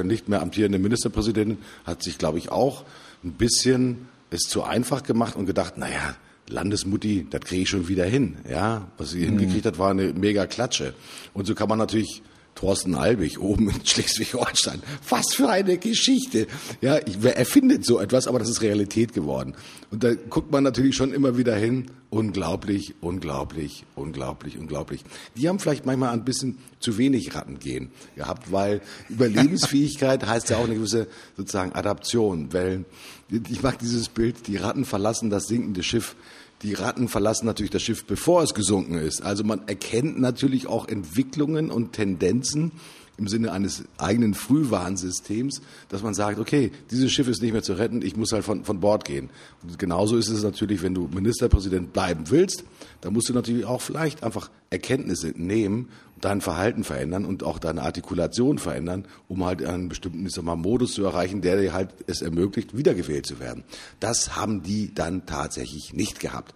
[0.03, 2.85] nicht mehr amtierende Ministerpräsidentin, hat sich, glaube ich, auch
[3.23, 6.15] ein bisschen es zu einfach gemacht und gedacht, naja,
[6.49, 8.37] Landesmutti, das kriege ich schon wieder hin.
[8.49, 9.37] Ja, was sie mhm.
[9.39, 10.93] hingekriegt hat, war eine mega Klatsche.
[11.33, 12.21] Und so kann man natürlich
[12.59, 14.83] Thorsten Albig oben in Schleswig-Holstein.
[15.07, 16.45] Was für eine Geschichte.
[16.81, 19.55] Ja, wer erfindet so etwas, aber das ist Realität geworden.
[19.91, 21.89] Und da guckt man natürlich schon immer wieder hin.
[22.09, 25.05] Unglaublich, unglaublich, unglaublich, unglaublich.
[25.37, 30.65] Die haben vielleicht manchmal ein bisschen zu wenig Rattengehen gehabt, weil Überlebensfähigkeit heißt ja auch
[30.65, 32.51] eine gewisse sozusagen Adaption.
[32.51, 32.83] Weil
[33.29, 36.17] ich mag dieses Bild, die Ratten verlassen das sinkende Schiff
[36.61, 39.21] die Ratten verlassen natürlich das Schiff, bevor es gesunken ist.
[39.21, 42.71] Also man erkennt natürlich auch Entwicklungen und Tendenzen
[43.19, 47.73] im Sinne eines eigenen Frühwarnsystems, dass man sagt, okay, dieses Schiff ist nicht mehr zu
[47.73, 49.29] retten, ich muss halt von, von Bord gehen.
[49.61, 52.63] Und genauso ist es natürlich, wenn du Ministerpräsident bleiben willst,
[53.01, 55.89] dann musst du natürlich auch vielleicht einfach Erkenntnisse nehmen
[56.21, 60.55] dein Verhalten verändern und auch deine Artikulation verändern, um halt einen bestimmten ich sag mal,
[60.55, 63.63] Modus zu erreichen, der dir halt es ermöglicht, wiedergewählt zu werden.
[63.99, 66.53] Das haben die dann tatsächlich nicht gehabt.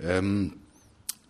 [0.00, 0.54] Ähm,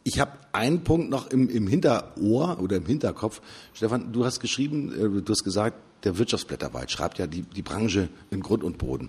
[0.05, 3.41] ich habe einen Punkt noch im, im Hinterohr oder im Hinterkopf.
[3.73, 8.11] Stefan, du hast geschrieben, äh, du hast gesagt, der Wirtschaftsblätterwald schreibt ja die, die Branche
[8.31, 9.09] in Grund und Boden.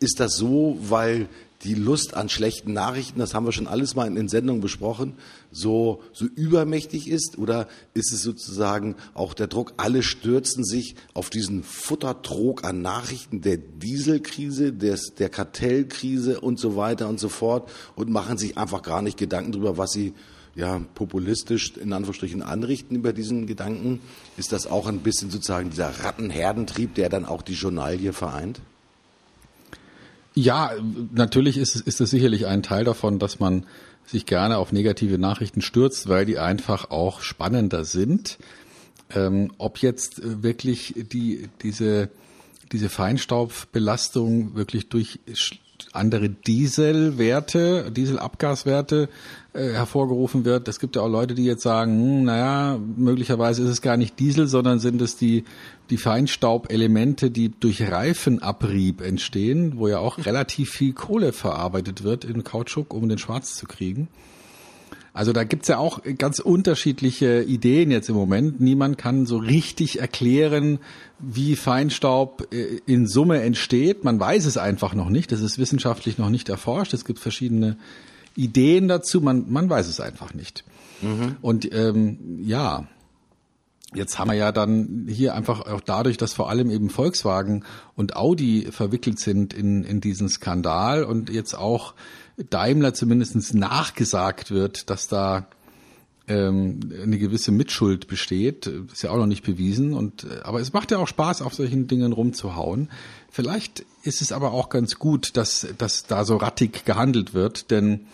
[0.00, 1.28] Ist das so, weil
[1.62, 5.14] die Lust an schlechten Nachrichten, das haben wir schon alles mal in den Sendungen besprochen,
[5.54, 7.38] so, so übermächtig ist?
[7.38, 13.40] Oder ist es sozusagen auch der Druck, alle stürzen sich auf diesen Futtertrog an Nachrichten
[13.40, 18.82] der Dieselkrise, des, der Kartellkrise und so weiter und so fort und machen sich einfach
[18.82, 20.12] gar nicht Gedanken darüber, was sie
[20.56, 24.00] ja, populistisch in Anführungsstrichen anrichten über diesen Gedanken?
[24.36, 28.60] Ist das auch ein bisschen sozusagen dieser Rattenherdentrieb, der dann auch die Journalie vereint?
[30.34, 30.72] Ja,
[31.12, 33.66] natürlich ist, ist es sicherlich ein Teil davon, dass man
[34.06, 38.38] sich gerne auf negative Nachrichten stürzt, weil die einfach auch spannender sind.
[39.14, 42.10] Ähm, ob jetzt wirklich die, diese,
[42.72, 45.20] diese Feinstaubbelastung wirklich durch
[45.92, 49.08] andere Dieselwerte, Dieselabgaswerte
[49.54, 50.66] äh, hervorgerufen wird.
[50.66, 54.18] Es gibt ja auch Leute, die jetzt sagen, hm, naja, möglicherweise ist es gar nicht
[54.18, 55.44] Diesel, sondern sind es die,
[55.90, 62.42] die Feinstaubelemente, die durch Reifenabrieb entstehen, wo ja auch relativ viel Kohle verarbeitet wird in
[62.42, 64.08] Kautschuk, um den Schwarz zu kriegen.
[65.12, 68.60] Also da gibt's ja auch ganz unterschiedliche Ideen jetzt im Moment.
[68.60, 70.80] Niemand kann so richtig erklären,
[71.20, 74.02] wie Feinstaub äh, in Summe entsteht.
[74.02, 75.30] Man weiß es einfach noch nicht.
[75.30, 76.92] Das ist wissenschaftlich noch nicht erforscht.
[76.92, 77.76] Es gibt verschiedene
[78.36, 79.20] Ideen dazu.
[79.20, 80.64] Man, man weiß es einfach nicht.
[81.02, 81.36] Mhm.
[81.40, 82.86] Und ähm, ja,
[83.94, 88.16] Jetzt haben wir ja dann hier einfach auch dadurch, dass vor allem eben Volkswagen und
[88.16, 91.94] Audi verwickelt sind in, in diesen Skandal und jetzt auch
[92.50, 95.46] Daimler zumindest nachgesagt wird, dass da
[96.26, 99.94] ähm, eine gewisse Mitschuld besteht, ist ja auch noch nicht bewiesen.
[99.94, 102.90] Und äh, aber es macht ja auch Spaß, auf solchen Dingen rumzuhauen.
[103.30, 108.06] Vielleicht ist es aber auch ganz gut, dass, dass da so rattig gehandelt wird, denn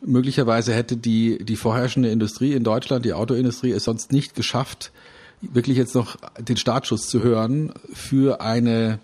[0.00, 4.92] möglicherweise hätte die, die vorherrschende Industrie in Deutschland, die Autoindustrie, es sonst nicht geschafft,
[5.40, 8.98] wirklich jetzt noch den Startschuss zu hören für eine,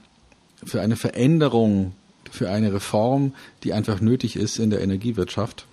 [0.64, 1.92] für eine Veränderung
[2.35, 5.66] für eine Reform, die einfach nötig ist in der Energiewirtschaft.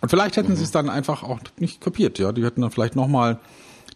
[0.00, 0.56] Und vielleicht hätten mhm.
[0.56, 2.18] sie es dann einfach auch nicht kapiert.
[2.18, 3.38] Ja, die hätten dann vielleicht nochmal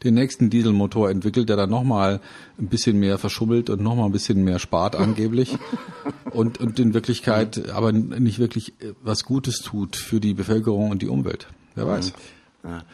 [0.04, 2.20] den nächsten Dieselmotor entwickelt, der dann nochmal
[2.58, 5.58] ein bisschen mehr verschummelt und nochmal ein bisschen mehr spart angeblich
[6.30, 11.08] und, und in Wirklichkeit aber nicht wirklich was Gutes tut für die Bevölkerung und die
[11.08, 11.48] Umwelt.
[11.74, 12.12] Wer weiß.
[12.64, 12.84] Ja.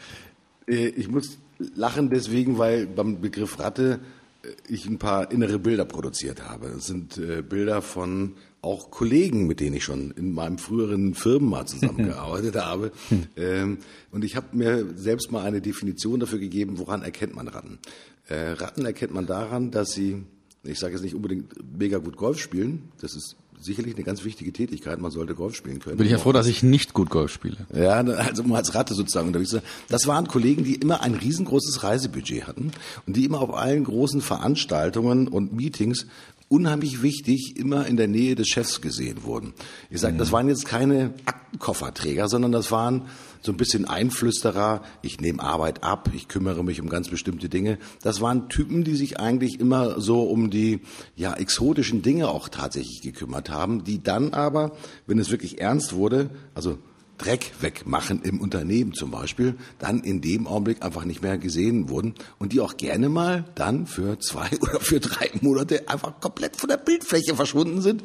[0.67, 3.99] Äh, ich muss lachen deswegen, weil beim Begriff Ratte
[4.43, 6.71] äh, ich ein paar innere Bilder produziert habe.
[6.75, 8.33] Das sind äh, Bilder von
[8.65, 12.91] auch Kollegen, mit denen ich schon in meinem früheren Firmen mal zusammengearbeitet habe.
[13.37, 13.77] Ähm,
[14.11, 17.79] und ich habe mir selbst mal eine Definition dafür gegeben, woran erkennt man Ratten.
[18.27, 20.23] Ratten erkennt man daran, dass sie,
[20.63, 24.53] ich sage jetzt nicht unbedingt mega gut Golf spielen, das ist sicherlich eine ganz wichtige
[24.53, 24.99] Tätigkeit.
[24.99, 25.97] Man sollte Golf spielen können.
[25.97, 27.57] Bin ich ja froh, dass ich nicht gut Golf spiele.
[27.73, 29.55] Ja, also mal als Ratte sozusagen unterwegs.
[29.89, 32.71] Das waren Kollegen, die immer ein riesengroßes Reisebudget hatten
[33.05, 36.07] und die immer auf allen großen Veranstaltungen und Meetings
[36.47, 39.53] unheimlich wichtig immer in der Nähe des Chefs gesehen wurden.
[39.89, 40.19] Ich sage, mhm.
[40.19, 43.07] das waren jetzt keine Aktenkofferträger, sondern das waren
[43.41, 47.77] so ein bisschen Einflüsterer, ich nehme Arbeit ab, ich kümmere mich um ganz bestimmte Dinge.
[48.01, 50.81] Das waren Typen, die sich eigentlich immer so um die
[51.15, 54.71] ja exotischen Dinge auch tatsächlich gekümmert haben, die dann aber,
[55.07, 56.77] wenn es wirklich ernst wurde, also
[57.17, 62.13] Dreck wegmachen im Unternehmen zum Beispiel, dann in dem Augenblick einfach nicht mehr gesehen wurden
[62.39, 66.69] und die auch gerne mal dann für zwei oder für drei Monate einfach komplett von
[66.69, 68.03] der Bildfläche verschwunden sind,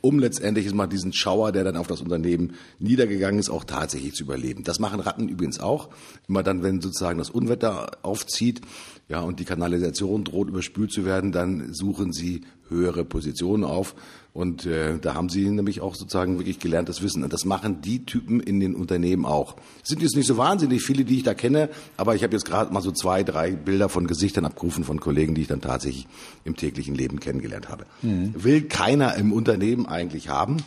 [0.00, 4.24] um letztendlich mal diesen Schauer, der dann auf das Unternehmen niedergegangen ist, auch tatsächlich zu
[4.24, 4.64] überleben.
[4.64, 5.88] Das machen Ratten übrigens auch.
[6.28, 8.60] Immer dann, wenn sozusagen das Unwetter aufzieht,
[9.08, 13.94] ja, und die Kanalisation droht überspült zu werden, dann suchen sie höhere Positionen auf.
[14.38, 17.24] Und äh, da haben sie nämlich auch sozusagen wirklich gelerntes Wissen.
[17.24, 19.56] Und das machen die Typen in den Unternehmen auch.
[19.82, 22.44] Es sind jetzt nicht so wahnsinnig viele, die ich da kenne, aber ich habe jetzt
[22.44, 26.06] gerade mal so zwei, drei Bilder von Gesichtern abgerufen von Kollegen, die ich dann tatsächlich
[26.44, 27.84] im täglichen Leben kennengelernt habe.
[28.02, 28.32] Mhm.
[28.36, 30.58] Will keiner im Unternehmen eigentlich haben.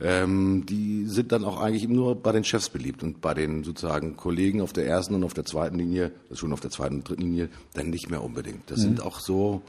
[0.00, 4.16] Ähm, die sind dann auch eigentlich nur bei den Chefs beliebt und bei den sozusagen
[4.16, 7.22] Kollegen auf der ersten und auf der zweiten Linie, schon auf der zweiten und dritten
[7.22, 8.70] Linie, dann nicht mehr unbedingt.
[8.70, 8.82] Das mhm.
[8.82, 9.62] sind auch so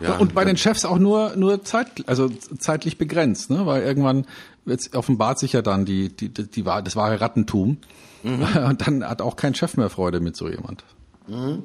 [0.00, 3.66] ja, und bei den Chefs auch nur nur zeit, also zeitlich begrenzt, ne?
[3.66, 4.26] Weil irgendwann
[4.66, 7.78] jetzt offenbart sich ja dann die die die, die das wahre Rattentum
[8.22, 8.42] mhm.
[8.68, 10.84] und dann hat auch kein Chef mehr Freude mit so jemand.
[11.26, 11.62] Mhm.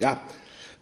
[0.00, 0.20] Ja,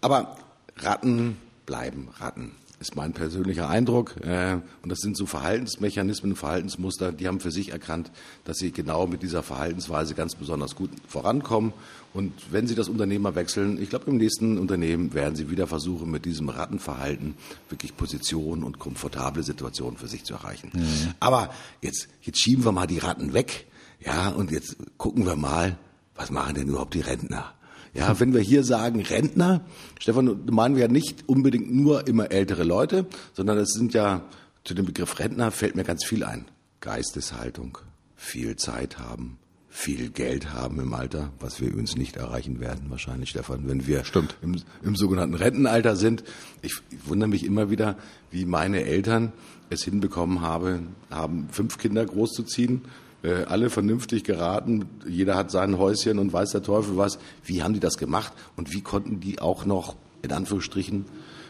[0.00, 0.36] aber
[0.78, 4.16] Ratten bleiben Ratten ist mein persönlicher Eindruck.
[4.22, 8.10] Äh, und das sind so Verhaltensmechanismen, Verhaltensmuster, die haben für sich erkannt,
[8.44, 11.72] dass sie genau mit dieser Verhaltensweise ganz besonders gut vorankommen.
[12.16, 16.10] Und wenn sie das Unternehmer wechseln, ich glaube, im nächsten Unternehmen werden sie wieder versuchen,
[16.10, 17.34] mit diesem Rattenverhalten
[17.68, 20.70] wirklich Positionen und komfortable Situationen für sich zu erreichen.
[20.72, 21.12] Mhm.
[21.20, 21.50] Aber
[21.82, 23.66] jetzt, jetzt schieben wir mal die Ratten weg.
[24.00, 25.76] Ja, und jetzt gucken wir mal,
[26.14, 27.52] was machen denn überhaupt die Rentner?
[27.92, 29.60] Ja, wenn wir hier sagen Rentner,
[30.00, 34.22] Stefan, meinen wir ja nicht unbedingt nur immer ältere Leute, sondern es sind ja,
[34.64, 36.46] zu dem Begriff Rentner fällt mir ganz viel ein.
[36.80, 37.76] Geisteshaltung,
[38.16, 39.36] viel Zeit haben,
[39.76, 44.04] viel Geld haben im Alter, was wir übrigens nicht erreichen werden, wahrscheinlich, Stefan, wenn wir
[44.04, 44.34] Stimmt.
[44.40, 46.24] Im, im sogenannten Rentenalter sind.
[46.62, 47.96] Ich, ich wundere mich immer wieder,
[48.30, 49.32] wie meine Eltern
[49.68, 52.82] es hinbekommen habe, haben fünf Kinder großzuziehen
[53.22, 57.18] äh, alle vernünftig geraten, jeder hat sein Häuschen und weiß der Teufel was.
[57.44, 61.04] Wie haben die das gemacht und wie konnten die auch noch, in Anführungsstrichen,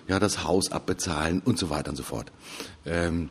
[0.08, 2.32] ja, das Haus abbezahlen und so weiter und so fort.
[2.84, 3.28] Ähm,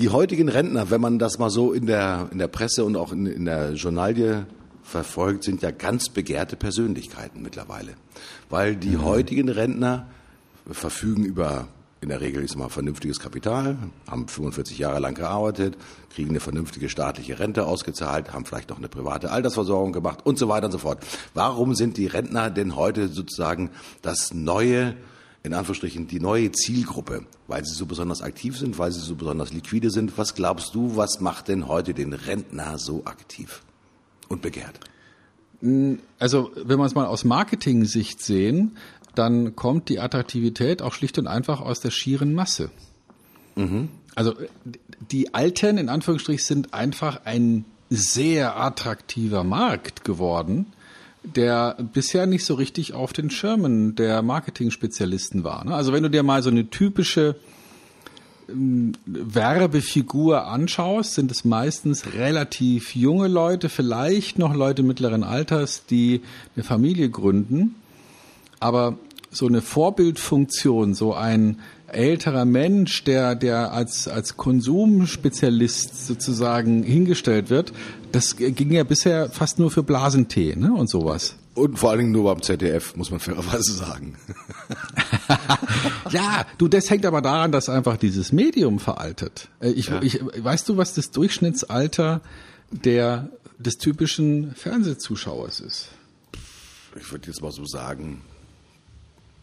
[0.00, 3.12] die heutigen Rentner, wenn man das mal so in der, in der Presse und auch
[3.12, 4.46] in, in der Journalie
[4.82, 7.94] verfolgt, sind ja ganz begehrte Persönlichkeiten mittlerweile.
[8.48, 9.04] Weil die mhm.
[9.04, 10.08] heutigen Rentner
[10.70, 11.68] verfügen über
[12.02, 13.76] in der Regel ist mal vernünftiges Kapital,
[14.08, 15.76] haben 45 Jahre lang gearbeitet,
[16.14, 20.48] kriegen eine vernünftige staatliche Rente ausgezahlt, haben vielleicht noch eine private Altersversorgung gemacht und so
[20.48, 21.04] weiter und so fort.
[21.34, 23.68] Warum sind die Rentner denn heute sozusagen
[24.00, 24.96] das neue,
[25.42, 27.24] in Anführungsstrichen, die neue Zielgruppe?
[27.46, 30.16] Weil sie so besonders aktiv sind, weil sie so besonders liquide sind.
[30.18, 33.62] Was glaubst du, was macht denn heute den Rentner so aktiv
[34.28, 34.80] und begehrt?
[36.18, 38.76] Also, wenn wir es mal aus Marketing-Sicht sehen,
[39.14, 42.70] dann kommt die Attraktivität auch schlicht und einfach aus der schieren Masse.
[43.56, 43.88] Mhm.
[44.14, 44.34] Also
[45.10, 50.66] die Alten in Anführungsstrichen sind einfach ein sehr attraktiver Markt geworden,
[51.22, 55.64] der bisher nicht so richtig auf den Schirmen der Marketing-Spezialisten war.
[55.64, 55.74] Ne?
[55.74, 57.36] Also wenn du dir mal so eine typische
[58.48, 66.22] ähm, Werbefigur anschaust, sind es meistens relativ junge Leute, vielleicht noch Leute mittleren Alters, die
[66.56, 67.74] eine Familie gründen
[68.60, 68.98] aber
[69.30, 77.72] so eine Vorbildfunktion, so ein älterer Mensch, der, der als, als Konsumspezialist sozusagen hingestellt wird,
[78.12, 81.36] das ging ja bisher fast nur für Blasentee ne, und sowas.
[81.54, 84.16] Und vor allen Dingen nur beim ZDF, muss man fairerweise sagen.
[86.10, 89.48] ja, du, das hängt aber daran, dass einfach dieses Medium veraltet.
[89.60, 90.00] Äh, ich, ja.
[90.00, 92.20] ich, weißt du, was das Durchschnittsalter
[92.70, 95.88] der, des typischen Fernsehzuschauers ist?
[96.98, 98.22] Ich würde jetzt mal so sagen,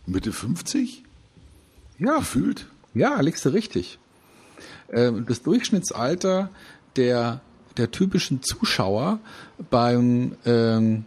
[0.05, 1.03] Mitte 50?
[1.99, 2.19] Ja.
[2.19, 2.67] Gefühlt?
[2.93, 3.99] Ja, liegst du richtig.
[4.91, 6.49] Ähm, das Durchschnittsalter
[6.95, 7.41] der,
[7.77, 9.19] der typischen Zuschauer
[9.69, 11.05] beim, ähm,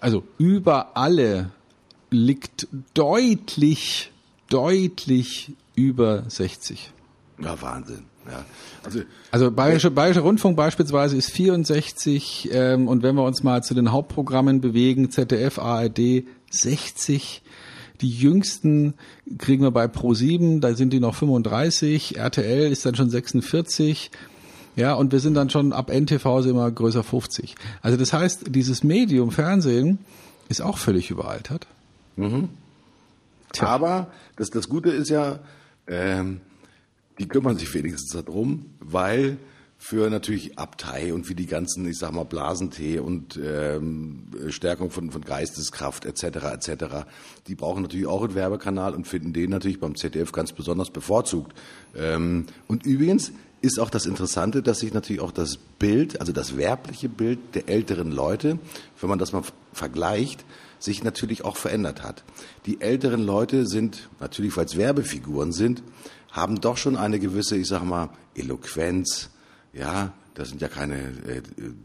[0.00, 1.50] also über alle
[2.10, 4.12] liegt deutlich,
[4.48, 6.92] deutlich über 60.
[7.40, 8.04] Ja, Wahnsinn.
[8.26, 8.44] Ja.
[8.84, 9.00] Also,
[9.30, 13.90] also Bayerische, Bayerischer Rundfunk beispielsweise ist 64 ähm, und wenn wir uns mal zu den
[13.92, 17.42] Hauptprogrammen bewegen, ZDF, ARD 60.
[18.00, 18.94] Die jüngsten
[19.38, 24.10] kriegen wir bei Pro7, da sind die noch 35, RTL ist dann schon 46.
[24.78, 27.56] Ja, und wir sind dann schon ab NTV immer größer 50.
[27.82, 29.98] Also das heißt, dieses Medium Fernsehen
[30.48, 31.66] ist auch völlig überaltert.
[32.14, 32.48] Mhm.
[33.58, 35.40] Aber das, das Gute ist ja,
[35.88, 36.42] ähm,
[37.18, 39.38] die kümmern sich wenigstens darum, weil
[39.78, 45.10] für natürlich Abtei und für die ganzen, ich sag mal, Blasentee und ähm, Stärkung von,
[45.10, 46.22] von Geisteskraft etc.
[46.52, 46.84] etc.
[47.48, 51.52] Die brauchen natürlich auch einen Werbekanal und finden den natürlich beim ZDF ganz besonders bevorzugt.
[51.96, 56.56] Ähm, und übrigens ist auch das Interessante, dass sich natürlich auch das Bild, also das
[56.56, 58.58] werbliche Bild der älteren Leute,
[59.00, 59.42] wenn man das mal
[59.72, 60.44] vergleicht,
[60.78, 62.24] sich natürlich auch verändert hat.
[62.66, 65.82] Die älteren Leute sind, natürlich weil es Werbefiguren sind,
[66.30, 69.30] haben doch schon eine gewisse, ich sag mal, Eloquenz,
[69.72, 71.42] ja, das sind ja keine äh,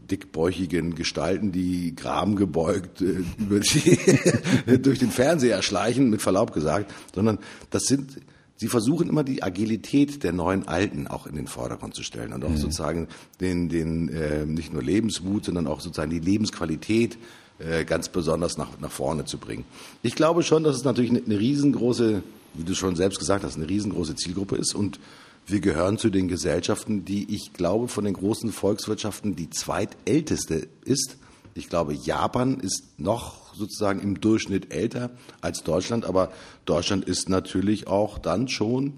[0.08, 3.24] dickbäuchigen Gestalten, die grabengebeugt äh,
[4.78, 7.38] durch den Fernseher schleichen, mit Verlaub gesagt, sondern
[7.70, 8.20] das sind,
[8.56, 12.44] sie versuchen immer die Agilität der neuen Alten auch in den Vordergrund zu stellen und
[12.44, 12.56] auch mhm.
[12.56, 13.08] sozusagen
[13.40, 17.18] den, den äh, nicht nur Lebensmut, sondern auch sozusagen die Lebensqualität
[17.58, 19.64] äh, ganz besonders nach, nach vorne zu bringen.
[20.02, 22.22] Ich glaube schon, dass es natürlich eine, eine riesengroße,
[22.54, 24.98] wie du schon selbst gesagt hast, eine riesengroße Zielgruppe ist und
[25.46, 31.18] wir gehören zu den Gesellschaften, die ich glaube von den großen Volkswirtschaften die zweitälteste ist.
[31.54, 36.32] Ich glaube, Japan ist noch sozusagen im Durchschnitt älter als Deutschland, aber
[36.64, 38.94] Deutschland ist natürlich auch dann schon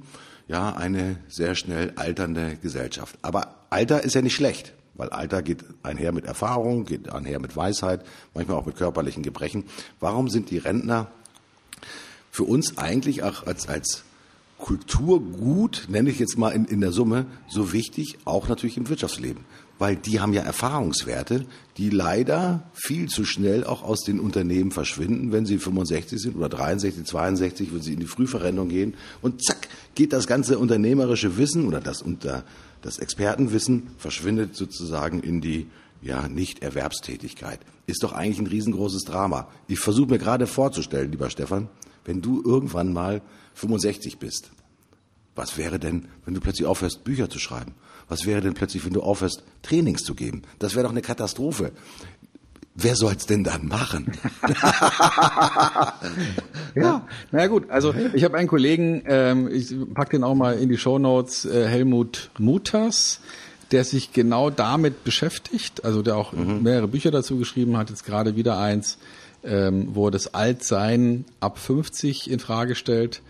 [0.48, 3.18] ja eine sehr schnell alternde Gesellschaft.
[3.20, 7.56] Aber Alter ist ja nicht schlecht, weil Alter geht einher mit Erfahrung, geht einher mit
[7.56, 9.64] Weisheit, manchmal auch mit körperlichen Gebrechen.
[10.00, 11.08] Warum sind die Rentner
[12.30, 14.04] für uns eigentlich auch als als
[14.58, 19.44] Kulturgut, nenne ich jetzt mal in, in der Summe, so wichtig, auch natürlich im Wirtschaftsleben.
[19.78, 21.44] Weil die haben ja Erfahrungswerte,
[21.76, 26.48] die leider viel zu schnell auch aus den Unternehmen verschwinden, wenn sie 65 sind oder
[26.48, 28.94] 63, 62, wenn sie in die Frühverrentung gehen.
[29.20, 32.44] Und zack, geht das ganze unternehmerische Wissen oder das, unter,
[32.80, 35.66] das Expertenwissen verschwindet sozusagen in die
[36.00, 37.60] ja, Nicht-Erwerbstätigkeit.
[37.86, 39.48] Ist doch eigentlich ein riesengroßes Drama.
[39.68, 41.68] Ich versuche mir gerade vorzustellen, lieber Stefan,
[42.04, 43.20] wenn du irgendwann mal
[43.54, 44.50] 65 bist.
[45.36, 47.74] Was wäre denn, wenn du plötzlich aufhörst, Bücher zu schreiben?
[48.08, 50.42] Was wäre denn plötzlich, wenn du aufhörst, Trainings zu geben?
[50.58, 51.72] Das wäre doch eine Katastrophe.
[52.74, 54.12] Wer soll's denn dann machen?
[56.74, 57.70] ja, naja gut.
[57.70, 61.46] Also ich habe einen Kollegen, ähm, ich pack den auch mal in die Show Notes,
[61.46, 63.20] äh, Helmut Mutas,
[63.72, 66.62] der sich genau damit beschäftigt, also der auch mhm.
[66.62, 68.98] mehrere Bücher dazu geschrieben hat, jetzt gerade wieder eins,
[69.42, 73.22] ähm, wo er das Altsein ab 50 in Frage stellt.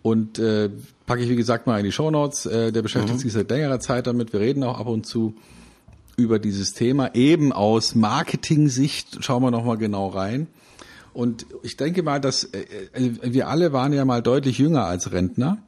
[0.00, 0.70] Und äh,
[1.06, 2.46] packe ich, wie gesagt, mal in die Shownotes.
[2.46, 3.20] Äh, der beschäftigt mhm.
[3.20, 4.32] sich seit längerer Zeit damit.
[4.32, 5.34] Wir reden auch ab und zu
[6.16, 7.14] über dieses Thema.
[7.14, 10.46] Eben aus Marketing-Sicht schauen wir nochmal genau rein.
[11.12, 15.12] Und ich denke mal, dass äh, äh, wir alle waren ja mal deutlich jünger als
[15.12, 15.58] Rentner.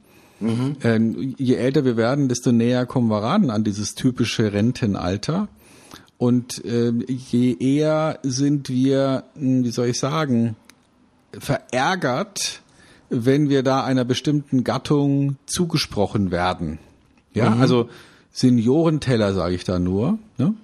[0.41, 0.77] Mhm.
[0.83, 5.49] Ähm, je älter wir werden, desto näher kommen wir ran an dieses typische Rentenalter.
[6.17, 10.57] Und äh, je eher sind wir, hm, wie soll ich sagen,
[11.39, 12.63] verärgert,
[13.15, 16.79] wenn wir da einer bestimmten Gattung zugesprochen werden.
[17.33, 17.61] Ja, mhm.
[17.61, 17.89] also
[18.33, 20.19] Seniorenteller sage ich da nur.
[20.39, 20.55] Ne?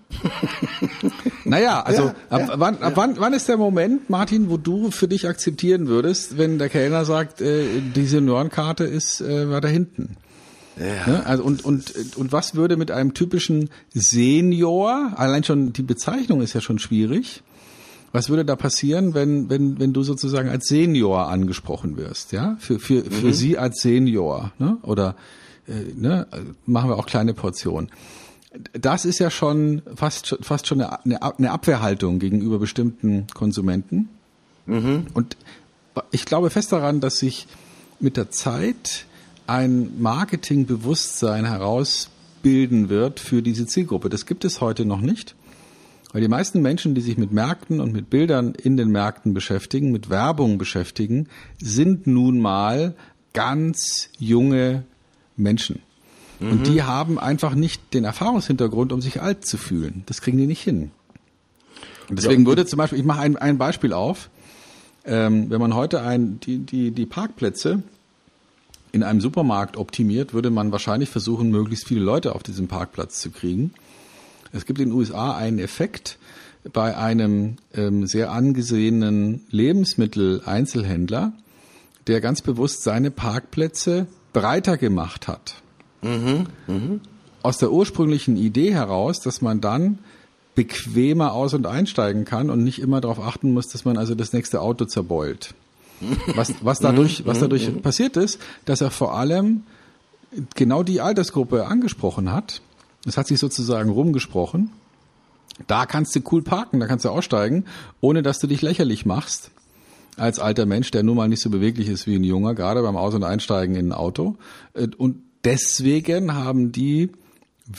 [1.45, 4.91] naja, also ja, ab, ja, wann, ab wann, wann ist der Moment, Martin, wo du
[4.91, 10.17] für dich akzeptieren würdest, wenn der Kellner sagt, äh, die Seniorenkarte ist äh, weiter hinten?
[10.81, 11.07] Ja.
[11.07, 11.27] Ne?
[11.27, 16.55] Also und, und, und was würde mit einem typischen Senior, allein schon die Bezeichnung ist
[16.55, 17.43] ja schon schwierig,
[18.13, 22.57] was würde da passieren, wenn, wenn, wenn du sozusagen als Senior angesprochen wirst, ja?
[22.59, 23.33] Für, für, für mhm.
[23.33, 24.79] sie als Senior, ne?
[24.83, 25.17] Oder
[25.69, 26.27] äh, ne?
[26.67, 27.91] machen wir auch kleine Portionen.
[28.73, 34.09] Das ist ja schon fast, fast schon eine, eine Abwehrhaltung gegenüber bestimmten Konsumenten.
[34.67, 35.07] Mhm.
[35.15, 35.37] Und
[36.11, 37.47] ich glaube fest daran, dass sich
[38.01, 39.07] mit der Zeit
[39.47, 44.09] ein Marketingbewusstsein herausbilden wird für diese Zielgruppe.
[44.09, 45.37] Das gibt es heute noch nicht.
[46.13, 49.93] Weil die meisten Menschen, die sich mit Märkten und mit Bildern in den Märkten beschäftigen,
[49.93, 51.29] mit Werbung beschäftigen,
[51.61, 52.95] sind nun mal
[53.33, 54.85] ganz junge
[55.37, 55.81] Menschen.
[56.41, 56.51] Mhm.
[56.51, 60.03] Und die haben einfach nicht den Erfahrungshintergrund, um sich alt zu fühlen.
[60.07, 60.91] Das kriegen die nicht hin.
[62.09, 64.31] Und deswegen würde zum Beispiel, ich mache ein, ein Beispiel auf,
[65.05, 67.85] ähm, wenn man heute ein, die, die, die Parkplätze
[68.91, 73.31] in einem Supermarkt optimiert, würde man wahrscheinlich versuchen, möglichst viele Leute auf diesem Parkplatz zu
[73.31, 73.73] kriegen.
[74.53, 76.19] Es gibt in den USA einen Effekt,
[76.73, 81.33] bei einem ähm, sehr angesehenen Lebensmitteleinzelhändler,
[82.07, 85.55] der ganz bewusst seine Parkplätze breiter gemacht hat.
[86.03, 87.01] Mhm, mh.
[87.43, 89.99] Aus der ursprünglichen Idee heraus, dass man dann
[90.55, 94.33] bequemer aus- und einsteigen kann und nicht immer darauf achten muss, dass man also das
[94.33, 95.55] nächste Auto zerbeult.
[96.35, 99.65] Was, was dadurch, was dadurch passiert ist, dass er vor allem
[100.55, 102.63] genau die Altersgruppe angesprochen hat.
[103.05, 104.71] Das hat sich sozusagen rumgesprochen.
[105.67, 107.65] Da kannst du cool parken, da kannst du aussteigen,
[108.01, 109.51] ohne dass du dich lächerlich machst
[110.17, 112.97] als alter Mensch, der nun mal nicht so beweglich ist wie ein junger, gerade beim
[112.97, 114.37] Aus- und Einsteigen in ein Auto.
[114.99, 117.11] Und deswegen haben die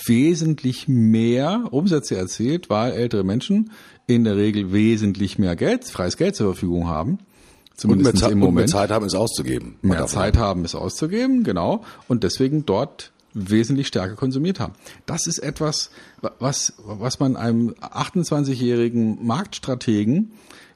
[0.08, 3.72] wesentlich mehr Umsätze erzielt, weil ältere Menschen
[4.08, 7.20] in der Regel wesentlich mehr Geld, freies Geld zur Verfügung haben.
[7.76, 8.52] Zumindest und mehr, im Moment.
[8.52, 9.76] Und mehr Zeit haben, es auszugeben.
[9.82, 11.84] Mehr Zeit haben, es auszugeben, genau.
[12.08, 14.74] Und deswegen dort wesentlich stärker konsumiert haben.
[15.06, 15.92] Das ist etwas,
[16.40, 20.32] was, was man einem 28-jährigen Marktstrategen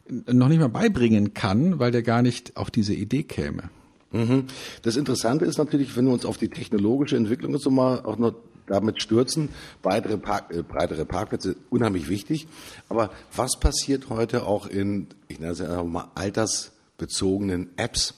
[0.07, 3.69] noch nicht mal beibringen kann, weil der gar nicht auf diese Idee käme.
[4.11, 4.45] Mhm.
[4.83, 8.35] Das Interessante ist natürlich, wenn wir uns auf die technologische Entwicklung so mal auch noch
[8.67, 9.49] damit stürzen,
[9.83, 12.47] weitere Park, äh, breitere Parkplätze, unheimlich wichtig.
[12.89, 18.15] Aber was passiert heute auch in, ich nenne es einfach mal altersbezogenen Apps?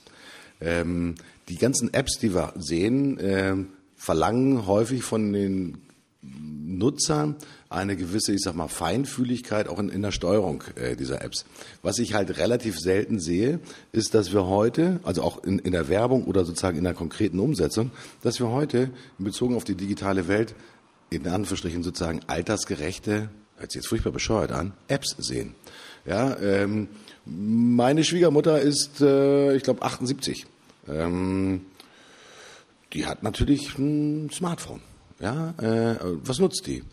[0.62, 1.16] Ähm,
[1.50, 3.56] die ganzen Apps, die wir sehen, äh,
[3.98, 5.82] verlangen häufig von den
[6.22, 7.36] Nutzern
[7.70, 11.46] eine gewisse, ich sag mal, Feinfühligkeit auch in, in der Steuerung äh, dieser Apps.
[11.82, 13.60] Was ich halt relativ selten sehe,
[13.92, 17.40] ist, dass wir heute, also auch in, in der Werbung oder sozusagen in der konkreten
[17.40, 17.92] Umsetzung,
[18.22, 20.56] dass wir heute in Bezug auf die digitale Welt
[21.10, 25.56] in Anführungsstrichen sozusagen altersgerechte, hört sich jetzt furchtbar bescheuert an, Apps sehen.
[26.06, 26.88] Ja, ähm,
[27.26, 30.46] meine Schwiegermutter ist, äh, ich glaube, 78.
[30.88, 31.62] Ähm,
[32.94, 34.82] die hat natürlich ein Smartphone.
[35.20, 36.84] Ja, äh, was nutzt die?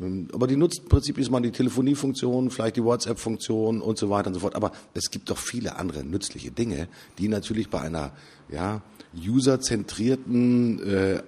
[0.00, 4.10] Ähm, aber die nutzt im Prinzip ist mal die Telefoniefunktion, vielleicht die WhatsApp-Funktion und so
[4.10, 4.54] weiter und so fort.
[4.54, 6.88] Aber es gibt doch viele andere nützliche Dinge,
[7.18, 8.12] die natürlich bei einer
[8.48, 8.82] ja,
[9.14, 11.22] userzentrierten äh,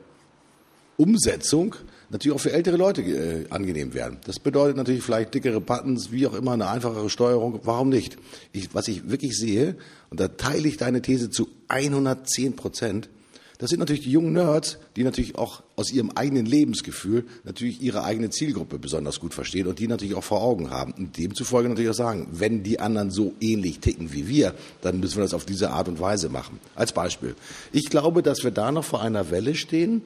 [0.96, 1.76] Umsetzung
[2.08, 4.18] natürlich auch für ältere Leute äh, angenehm werden.
[4.24, 7.60] Das bedeutet natürlich vielleicht dickere Buttons, wie auch immer, eine einfachere Steuerung.
[7.64, 8.16] Warum nicht?
[8.52, 9.76] Ich, was ich wirklich sehe,
[10.10, 13.08] und da teile ich deine These zu 110 Prozent,
[13.58, 18.04] das sind natürlich die jungen Nerds, die natürlich auch aus ihrem eigenen Lebensgefühl natürlich ihre
[18.04, 20.92] eigene Zielgruppe besonders gut verstehen und die natürlich auch vor Augen haben.
[20.92, 25.16] Und demzufolge natürlich auch sagen, wenn die anderen so ähnlich ticken wie wir, dann müssen
[25.16, 26.60] wir das auf diese Art und Weise machen.
[26.74, 27.34] Als Beispiel.
[27.72, 30.02] Ich glaube, dass wir da noch vor einer Welle stehen,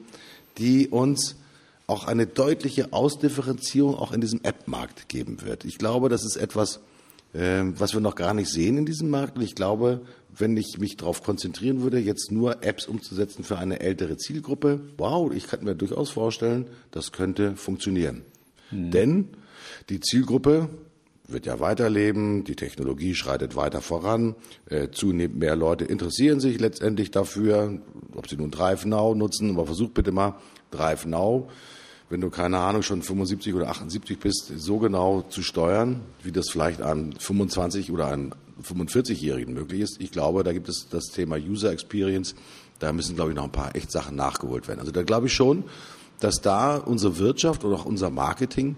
[0.57, 1.35] die uns
[1.87, 5.65] auch eine deutliche Ausdifferenzierung auch in diesem App-Markt geben wird.
[5.65, 6.79] Ich glaube, das ist etwas,
[7.33, 9.35] ähm, was wir noch gar nicht sehen in diesem Markt.
[9.35, 10.01] Und ich glaube,
[10.37, 15.31] wenn ich mich darauf konzentrieren würde, jetzt nur Apps umzusetzen für eine ältere Zielgruppe, wow,
[15.33, 18.23] ich kann mir durchaus vorstellen, das könnte funktionieren.
[18.71, 18.91] Mhm.
[18.91, 19.27] Denn
[19.89, 20.69] die Zielgruppe
[21.27, 24.35] wird ja weiterleben, die Technologie schreitet weiter voran,
[24.69, 27.79] äh, zunehmend mehr Leute interessieren sich letztendlich dafür,
[28.13, 30.35] ob sie nun Drive Now nutzen, aber versuch bitte mal
[30.71, 31.49] Drive Now,
[32.09, 36.49] wenn du keine Ahnung schon 75 oder 78 bist, so genau zu steuern, wie das
[36.49, 40.01] vielleicht an 25 oder an 45-Jährigen möglich ist.
[40.01, 42.35] Ich glaube, da gibt es das Thema User Experience.
[42.79, 44.79] Da müssen, glaube ich, noch ein paar echt Sachen nachgeholt werden.
[44.79, 45.63] Also da glaube ich schon,
[46.19, 48.75] dass da unsere Wirtschaft oder auch unser Marketing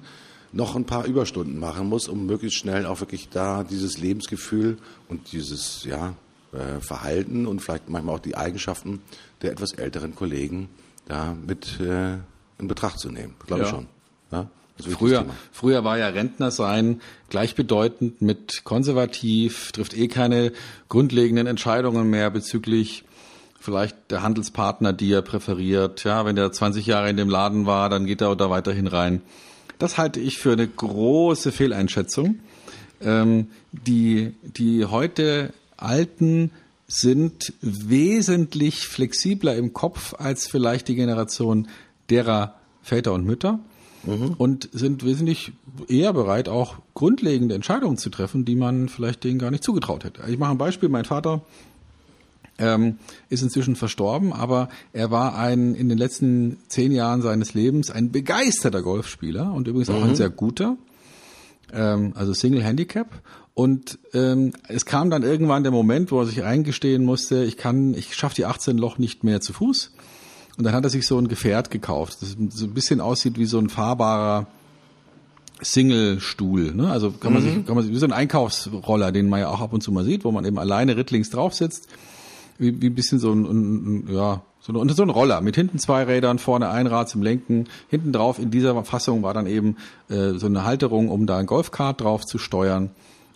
[0.51, 4.77] noch ein paar Überstunden machen muss, um möglichst schnell auch wirklich da dieses Lebensgefühl
[5.09, 6.13] und dieses ja,
[6.51, 9.01] äh, Verhalten und vielleicht manchmal auch die Eigenschaften
[9.41, 10.69] der etwas älteren Kollegen
[11.07, 12.13] da mit äh,
[12.59, 13.36] in Betracht zu nehmen.
[13.45, 13.67] Glaube ja.
[13.67, 13.88] ich schon.
[14.31, 14.47] Ja?
[14.91, 20.51] Früher, früher war ja Rentner sein gleichbedeutend mit konservativ, trifft eh keine
[20.89, 23.03] grundlegenden Entscheidungen mehr bezüglich
[23.59, 26.03] vielleicht der Handelspartner, die er präferiert.
[26.03, 29.21] Ja, wenn der 20 Jahre in dem Laden war, dann geht er da weiterhin rein.
[29.79, 32.39] Das halte ich für eine große Fehleinschätzung.
[33.01, 36.51] Ähm, die, die heute Alten
[36.88, 41.67] sind wesentlich flexibler im Kopf als vielleicht die Generation
[42.09, 43.59] derer Väter und Mütter
[44.04, 44.36] mhm.
[44.38, 45.54] und sind wesentlich
[45.88, 50.24] eher bereit, auch grundlegende Entscheidungen zu treffen, die man vielleicht denen gar nicht zugetraut hätte.
[50.28, 50.89] Ich mache ein Beispiel.
[50.89, 51.41] Mein Vater
[52.58, 52.97] ähm,
[53.30, 58.12] ist inzwischen verstorben, aber er war ein in den letzten zehn Jahren seines Lebens ein
[58.12, 60.12] begeisterter Golfspieler und übrigens auch mhm.
[60.12, 60.78] ein sehr guter,
[61.72, 63.10] ähm, also Single Handicap.
[63.56, 67.93] Und ähm, es kam dann irgendwann der Moment, wo er sich eingestehen musste, ich kann,
[67.93, 69.91] ich schaffe die 18 Loch nicht mehr zu Fuß.
[70.58, 73.45] Und dann hat er sich so ein Gefährt gekauft, das so ein bisschen aussieht wie
[73.45, 74.47] so ein fahrbarer
[75.62, 76.74] Single-Stuhl.
[76.74, 76.91] Ne?
[76.91, 77.54] Also kann man mhm.
[77.56, 79.91] sich, kann man sich, wie so ein Einkaufsroller, den man ja auch ab und zu
[79.91, 81.88] mal sieht, wo man eben alleine rittlings drauf sitzt.
[82.58, 85.56] wie, wie ein bisschen so ein, ein, ein ja, so ein, so ein Roller mit
[85.56, 87.68] hinten zwei Rädern, vorne ein Rad zum Lenken.
[87.89, 89.78] Hinten drauf in dieser Fassung war dann eben
[90.10, 92.91] äh, so eine Halterung, um da ein Golfkart drauf zu steuern.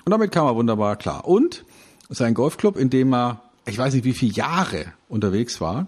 [0.05, 1.28] Und damit kam er wunderbar klar.
[1.28, 1.65] Und
[2.09, 5.88] sein Golfclub, in dem er, ich weiß nicht wie viele Jahre unterwegs war,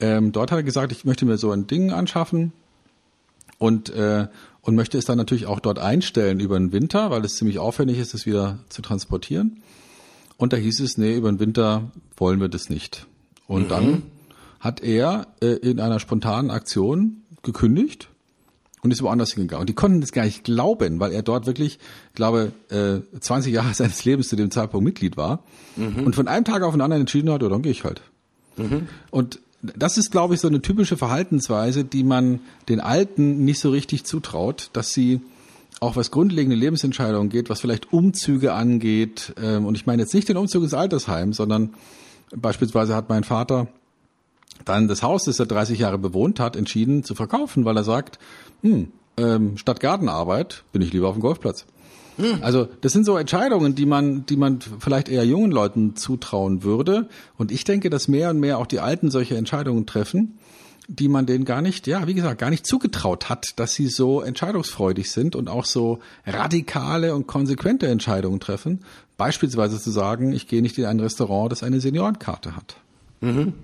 [0.00, 2.52] ähm, dort hat er gesagt, ich möchte mir so ein Ding anschaffen
[3.58, 4.28] und äh,
[4.66, 7.98] und möchte es dann natürlich auch dort einstellen über den Winter, weil es ziemlich aufwendig
[7.98, 9.62] ist, es wieder zu transportieren.
[10.38, 13.06] Und da hieß es, nee, über den Winter wollen wir das nicht.
[13.46, 13.68] Und mhm.
[13.68, 14.02] dann
[14.58, 18.08] hat er äh, in einer spontanen Aktion gekündigt
[18.82, 19.60] und ist woanders hingegangen.
[19.60, 21.78] Und die konnten das gar nicht glauben, weil er dort wirklich,
[22.14, 25.44] glaube, äh, 20 Jahre seines Lebens zu dem Zeitpunkt Mitglied war
[25.76, 26.04] mhm.
[26.04, 28.02] und von einem Tag auf den anderen entschieden hat, ja, dann gehe ich halt.
[28.56, 28.88] Mhm.
[29.10, 29.38] Und
[29.76, 34.04] das ist, glaube ich, so eine typische Verhaltensweise, die man den Alten nicht so richtig
[34.04, 35.20] zutraut, dass sie
[35.80, 39.34] auch was grundlegende Lebensentscheidungen geht, was vielleicht Umzüge angeht.
[39.42, 41.74] Ähm, und ich meine jetzt nicht den Umzug ins Altersheim, sondern
[42.34, 43.68] beispielsweise hat mein Vater
[44.64, 48.18] dann das Haus, das er 30 Jahre bewohnt hat, entschieden zu verkaufen, weil er sagt,
[48.62, 51.66] hm, ähm, statt Gartenarbeit bin ich lieber auf dem Golfplatz.
[52.16, 52.38] Hm.
[52.42, 57.08] Also das sind so Entscheidungen, die man, die man vielleicht eher jungen Leuten zutrauen würde.
[57.36, 60.38] Und ich denke, dass mehr und mehr auch die Alten solche Entscheidungen treffen,
[60.88, 64.20] die man denen gar nicht, ja, wie gesagt, gar nicht zugetraut hat, dass sie so
[64.22, 68.80] entscheidungsfreudig sind und auch so radikale und konsequente Entscheidungen treffen.
[69.16, 72.76] Beispielsweise zu sagen, ich gehe nicht in ein Restaurant, das eine Seniorenkarte hat.
[73.20, 73.54] Mhm.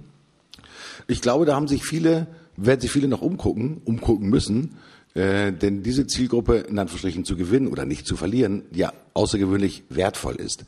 [1.07, 2.27] Ich glaube, da haben sich viele,
[2.57, 4.77] werden sich viele noch umgucken, umgucken müssen,
[5.15, 10.37] äh, denn diese Zielgruppe in Anführungsstrichen zu gewinnen oder nicht zu verlieren, ja außergewöhnlich wertvoll
[10.37, 10.65] ist.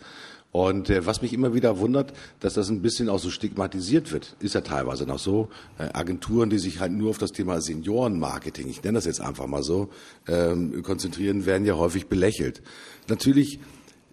[0.55, 4.37] Und äh, was mich immer wieder wundert, dass das ein bisschen auch so stigmatisiert wird,
[4.39, 5.49] ist ja teilweise noch so.
[5.79, 9.49] Äh, Agenturen, die sich halt nur auf das Thema Seniorenmarketing, ich nenne das jetzt einfach
[9.49, 9.89] mal so,
[10.29, 12.63] ähm, konzentrieren, werden ja häufig belächelt.
[13.09, 13.59] Natürlich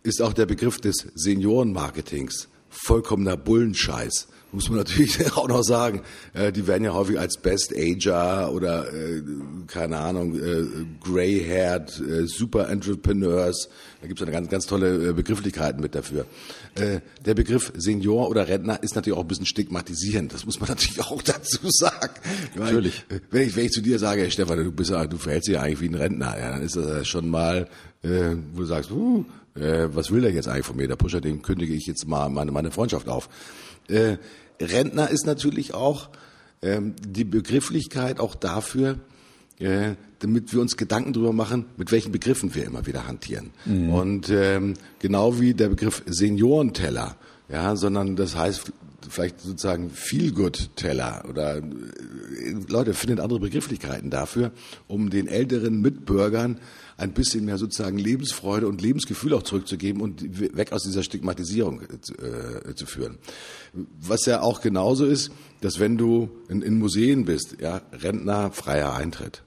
[0.02, 6.02] ist auch der Begriff des Seniorenmarketings vollkommener Bullenscheiß muss man natürlich auch noch sagen,
[6.34, 9.22] äh, die werden ja häufig als Best Ager oder äh,
[9.68, 10.66] keine Ahnung, äh,
[11.04, 13.70] Grey-haired, äh, Super Entrepreneurs,
[14.02, 16.26] da gibt es eine ganz, ganz tolle äh, Begrifflichkeiten mit dafür.
[16.76, 20.70] Äh, der Begriff Senior oder Rentner ist natürlich auch ein bisschen stigmatisierend, das muss man
[20.70, 22.14] natürlich auch dazu sagen.
[22.56, 23.06] Natürlich.
[23.10, 25.56] Meine, wenn, ich, wenn ich zu dir sage, hey Stefan, du, bist, du verhältst dich
[25.56, 27.68] ja eigentlich wie ein Rentner, ja, dann ist das schon mal,
[28.04, 29.26] äh, wo du sagst, uh,
[29.56, 30.88] äh, was will der jetzt eigentlich von mir?
[30.88, 33.30] Der Pusher, dem kündige ich jetzt mal meine, meine Freundschaft auf.
[33.88, 34.18] Äh,
[34.62, 36.10] Rentner ist natürlich auch
[36.62, 39.00] ähm, die Begrifflichkeit auch dafür,
[39.60, 43.52] äh, damit wir uns Gedanken darüber machen, mit welchen Begriffen wir immer wieder hantieren.
[43.66, 43.90] Mhm.
[43.90, 47.16] Und ähm, genau wie der Begriff Seniorenteller,
[47.50, 48.72] ja, sondern das heißt
[49.10, 51.62] vielleicht sozusagen Feel-Good-Teller oder äh,
[52.68, 54.52] Leute finden andere Begrifflichkeiten dafür,
[54.88, 56.60] um den älteren Mitbürgern
[57.02, 62.70] ein bisschen mehr sozusagen Lebensfreude und Lebensgefühl auch zurückzugeben und weg aus dieser Stigmatisierung äh,
[62.70, 63.18] äh, zu führen.
[63.74, 65.32] Was ja auch genauso ist,
[65.62, 69.44] dass wenn du in, in Museen bist, ja, Rentner freier Eintritt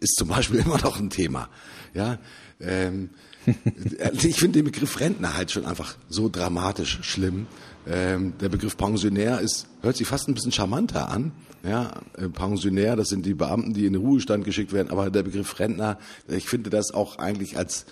[0.00, 1.48] ist zum Beispiel immer noch ein Thema.
[1.92, 2.18] Ja,
[2.60, 3.10] ähm,
[4.22, 7.46] ich finde den Begriff Rentner halt schon einfach so dramatisch schlimm.
[7.86, 11.32] Ähm, der Begriff Pensionär ist, hört sich fast ein bisschen charmanter an.
[11.66, 15.22] Ja, äh, Pensionär, das sind die Beamten, die in den Ruhestand geschickt werden, aber der
[15.22, 15.98] Begriff Rentner,
[16.28, 17.86] ich finde das auch eigentlich als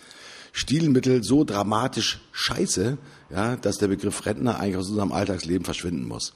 [0.53, 2.99] Stilmittel so dramatisch scheiße,
[3.31, 6.35] ja, dass der Begriff Rentner eigentlich aus unserem Alltagsleben verschwinden muss.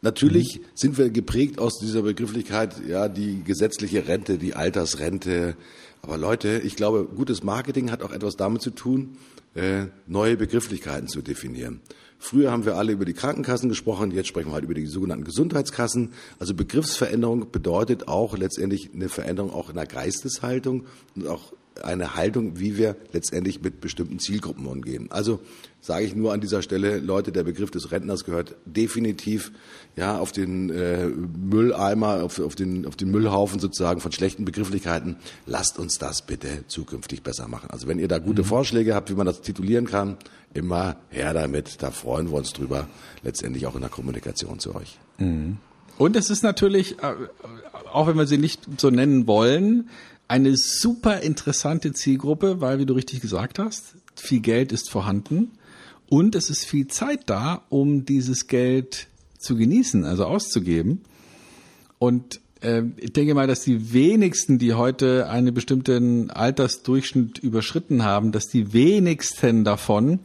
[0.00, 0.64] Natürlich mhm.
[0.74, 5.56] sind wir geprägt aus dieser Begrifflichkeit, ja, die gesetzliche Rente, die Altersrente.
[6.08, 9.18] Aber Leute, ich glaube, gutes Marketing hat auch etwas damit zu tun,
[9.54, 11.82] äh, neue Begrifflichkeiten zu definieren.
[12.18, 15.24] Früher haben wir alle über die Krankenkassen gesprochen, jetzt sprechen wir halt über die sogenannten
[15.24, 16.14] Gesundheitskassen.
[16.38, 21.52] Also Begriffsveränderung bedeutet auch letztendlich eine Veränderung auch in der Geisteshaltung und auch
[21.84, 25.08] eine Haltung, wie wir letztendlich mit bestimmten Zielgruppen umgehen.
[25.10, 25.40] Also
[25.80, 29.52] sage ich nur an dieser Stelle, Leute, der Begriff des Rentners gehört definitiv
[29.96, 35.16] ja auf den äh, Mülleimer, auf, auf, den, auf den Müllhaufen sozusagen von schlechten Begrifflichkeiten.
[35.46, 37.70] Lasst uns das bitte zukünftig besser machen.
[37.70, 38.46] Also wenn ihr da gute mhm.
[38.46, 40.16] Vorschläge habt, wie man das titulieren kann,
[40.54, 41.82] immer her damit.
[41.82, 42.88] Da freuen wir uns drüber,
[43.22, 44.98] letztendlich auch in der Kommunikation zu euch.
[45.18, 45.58] Mhm.
[45.98, 47.14] Und es ist natürlich, äh,
[47.92, 49.88] auch wenn wir sie nicht so nennen wollen,
[50.28, 55.52] eine super interessante Zielgruppe, weil, wie du richtig gesagt hast, viel Geld ist vorhanden
[56.08, 59.08] und es ist viel Zeit da, um dieses Geld
[59.38, 61.02] zu genießen, also auszugeben.
[61.98, 68.32] Und äh, ich denke mal, dass die wenigsten, die heute einen bestimmten Altersdurchschnitt überschritten haben,
[68.32, 70.20] dass die wenigsten davon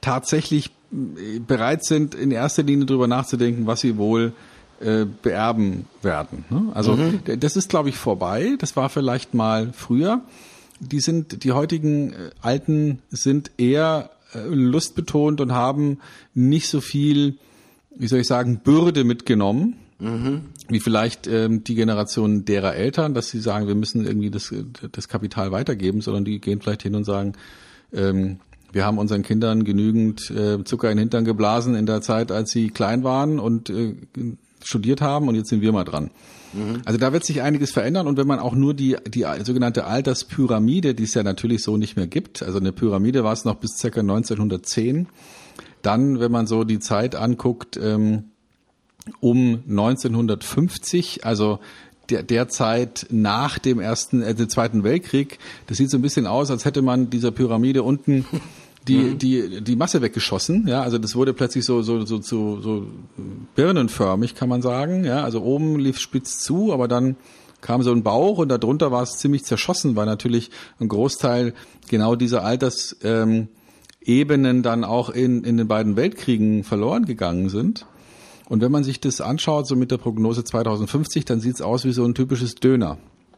[0.00, 4.32] tatsächlich äh, bereit sind, in erster Linie darüber nachzudenken, was sie wohl
[4.80, 6.44] äh, beerben werden.
[6.50, 6.70] Ne?
[6.74, 7.20] Also mhm.
[7.38, 8.56] das ist, glaube ich, vorbei.
[8.58, 10.22] Das war vielleicht mal früher.
[10.80, 15.98] Die sind, die heutigen äh, Alten sind eher äh, lustbetont und haben
[16.34, 17.38] nicht so viel
[17.98, 20.42] wie soll ich sagen, Bürde mitgenommen, mhm.
[20.68, 24.54] wie vielleicht ähm, die Generation derer Eltern, dass sie sagen, wir müssen irgendwie das,
[24.92, 27.34] das Kapital weitergeben, sondern die gehen vielleicht hin und sagen,
[27.92, 28.38] ähm,
[28.70, 32.50] wir haben unseren Kindern genügend äh, Zucker in den Hintern geblasen in der Zeit, als
[32.50, 33.94] sie klein waren und äh,
[34.64, 36.10] studiert haben und jetzt sind wir mal dran.
[36.52, 36.82] Mhm.
[36.84, 40.94] Also da wird sich einiges verändern und wenn man auch nur die, die sogenannte Alterspyramide,
[40.94, 43.76] die es ja natürlich so nicht mehr gibt, also eine Pyramide war es noch bis
[43.76, 45.08] circa 1910,
[45.82, 48.24] dann, wenn man so die Zeit anguckt, ähm,
[49.20, 51.60] um 1950, also
[52.10, 56.26] der, der Zeit nach dem ersten, äh, dem Zweiten Weltkrieg, das sieht so ein bisschen
[56.26, 58.24] aus, als hätte man dieser Pyramide unten
[58.88, 59.18] die, mhm.
[59.18, 60.66] die, die Masse weggeschossen.
[60.66, 62.86] Ja, also das wurde plötzlich so, so, so, so, so
[63.54, 65.04] birnenförmig, kann man sagen.
[65.04, 67.16] Ja, also oben lief spitz zu, aber dann
[67.60, 71.54] kam so ein Bauch und darunter war es ziemlich zerschossen, weil natürlich ein Großteil
[71.88, 73.48] genau dieser Altersebenen
[74.56, 77.86] ähm, dann auch in, in den beiden Weltkriegen verloren gegangen sind.
[78.48, 81.84] Und wenn man sich das anschaut, so mit der Prognose 2050, dann sieht es aus
[81.84, 82.96] wie so ein typisches Döner.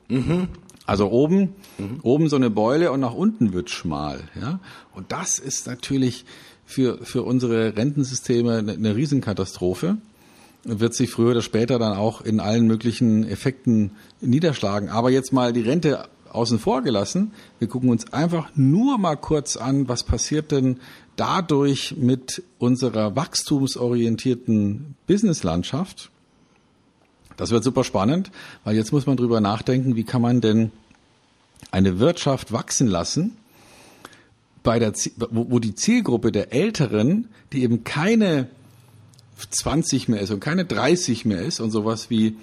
[0.09, 0.49] Mhm.
[0.87, 2.01] Also oben, mhm.
[2.03, 4.21] oben so eine Beule und nach unten wird schmal.
[4.41, 4.61] Ja?
[4.93, 6.25] Und das ist natürlich
[6.65, 9.99] für, für unsere Rentensysteme eine, eine Riesenkatastrophe.
[10.65, 14.89] Wird sich früher oder später dann auch in allen möglichen Effekten niederschlagen.
[14.91, 17.33] Aber jetzt mal die Rente außen vor gelassen.
[17.59, 20.79] Wir gucken uns einfach nur mal kurz an, was passiert denn
[21.17, 26.11] dadurch mit unserer wachstumsorientierten Businesslandschaft.
[27.41, 28.31] Das wird super spannend,
[28.65, 30.73] weil jetzt muss man drüber nachdenken, wie kann man denn
[31.71, 33.39] eine Wirtschaft wachsen lassen,
[34.63, 34.93] bei der,
[35.31, 38.49] wo die Zielgruppe der Älteren, die eben keine
[39.39, 42.37] 20 mehr ist und keine 30 mehr ist und sowas wie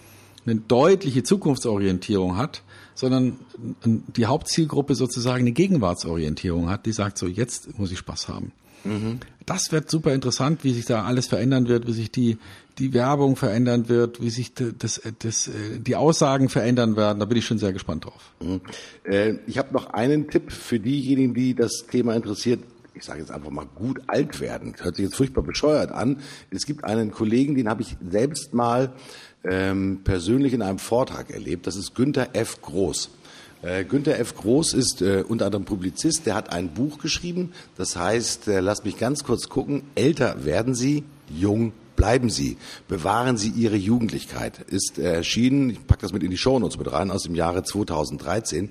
[0.47, 2.63] eine deutliche Zukunftsorientierung hat,
[2.95, 3.37] sondern
[3.85, 8.51] die Hauptzielgruppe sozusagen eine Gegenwartsorientierung hat, die sagt so, jetzt muss ich Spaß haben.
[8.83, 9.19] Mhm.
[9.45, 12.37] Das wird super interessant, wie sich da alles verändern wird, wie sich die,
[12.79, 17.19] die Werbung verändern wird, wie sich das, das, die Aussagen verändern werden.
[17.19, 18.31] Da bin ich schon sehr gespannt drauf.
[18.41, 18.61] Mhm.
[19.03, 22.59] Äh, ich habe noch einen Tipp für diejenigen, die das Thema interessiert
[22.97, 24.73] ich sage jetzt einfach mal gut alt werden.
[24.73, 26.19] Das hört sich jetzt furchtbar bescheuert an.
[26.49, 28.91] Es gibt einen Kollegen, den habe ich selbst mal
[29.43, 31.67] ähm, persönlich in einem Vortrag erlebt.
[31.67, 32.61] Das ist Günther F.
[32.61, 33.11] Groß.
[33.61, 34.35] Äh, Günther F.
[34.35, 38.85] Groß ist äh, unter anderem Publizist, der hat ein Buch geschrieben, das heißt, äh, lasst
[38.85, 44.99] mich ganz kurz gucken, älter werden Sie, jung bleiben Sie, bewahren Sie Ihre Jugendlichkeit, ist
[44.99, 48.69] erschienen, ich packe das mit in die Shownotes mit rein, aus dem Jahre 2013.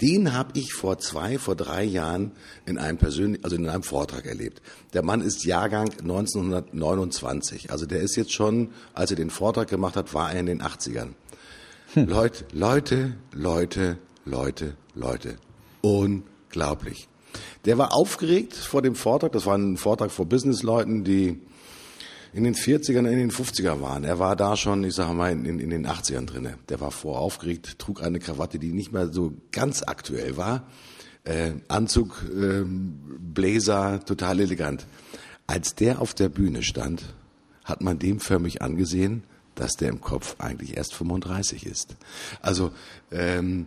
[0.00, 2.32] Den habe ich vor zwei, vor drei Jahren
[2.66, 4.60] in einem persönlichen, also in einem Vortrag erlebt.
[4.92, 9.96] Der Mann ist Jahrgang 1929, also der ist jetzt schon, als er den Vortrag gemacht
[9.96, 11.14] hat, war er in den 80ern.
[11.94, 12.08] Hm.
[12.08, 13.96] Leute, Leute, Leute,
[14.26, 15.36] Leute, Leute.
[15.82, 17.08] Unglaublich.
[17.64, 19.30] Der war aufgeregt vor dem Vortrag.
[19.30, 21.40] Das war ein Vortrag vor Businessleuten, die
[22.32, 24.02] in den 40ern, in den 50er waren.
[24.02, 26.58] Er war da schon, ich sage mal, in, in den 80ern drinne.
[26.68, 30.66] Der war voraufgeregt, trug eine Krawatte, die nicht mehr so ganz aktuell war.
[31.22, 34.86] Äh, Anzug, äh, Bläser, total elegant.
[35.46, 37.14] Als der auf der Bühne stand,
[37.64, 39.22] hat man dem förmlich angesehen,
[39.54, 41.96] dass der im Kopf eigentlich erst 35 ist.
[42.42, 42.70] Also
[43.10, 43.66] ähm,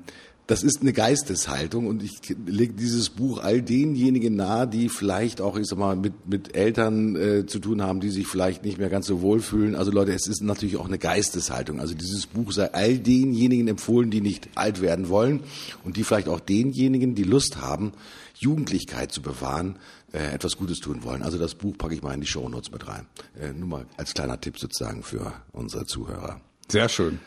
[0.49, 5.55] das ist eine Geisteshaltung und ich lege dieses Buch all denjenigen nahe, die vielleicht auch,
[5.55, 8.89] ich sag mal, mit, mit Eltern äh, zu tun haben, die sich vielleicht nicht mehr
[8.89, 9.75] ganz so wohlfühlen.
[9.75, 11.79] Also Leute, es ist natürlich auch eine Geisteshaltung.
[11.79, 15.41] Also dieses Buch sei all denjenigen empfohlen, die nicht alt werden wollen
[15.83, 17.91] und die vielleicht auch denjenigen, die Lust haben,
[18.33, 19.77] Jugendlichkeit zu bewahren,
[20.13, 21.21] äh, etwas Gutes tun wollen.
[21.21, 23.05] Also das Buch packe ich mal in die Shownotes mit rein.
[23.39, 26.41] Äh, nur mal als kleiner Tipp sozusagen für unsere Zuhörer.
[26.71, 27.19] Sehr schön.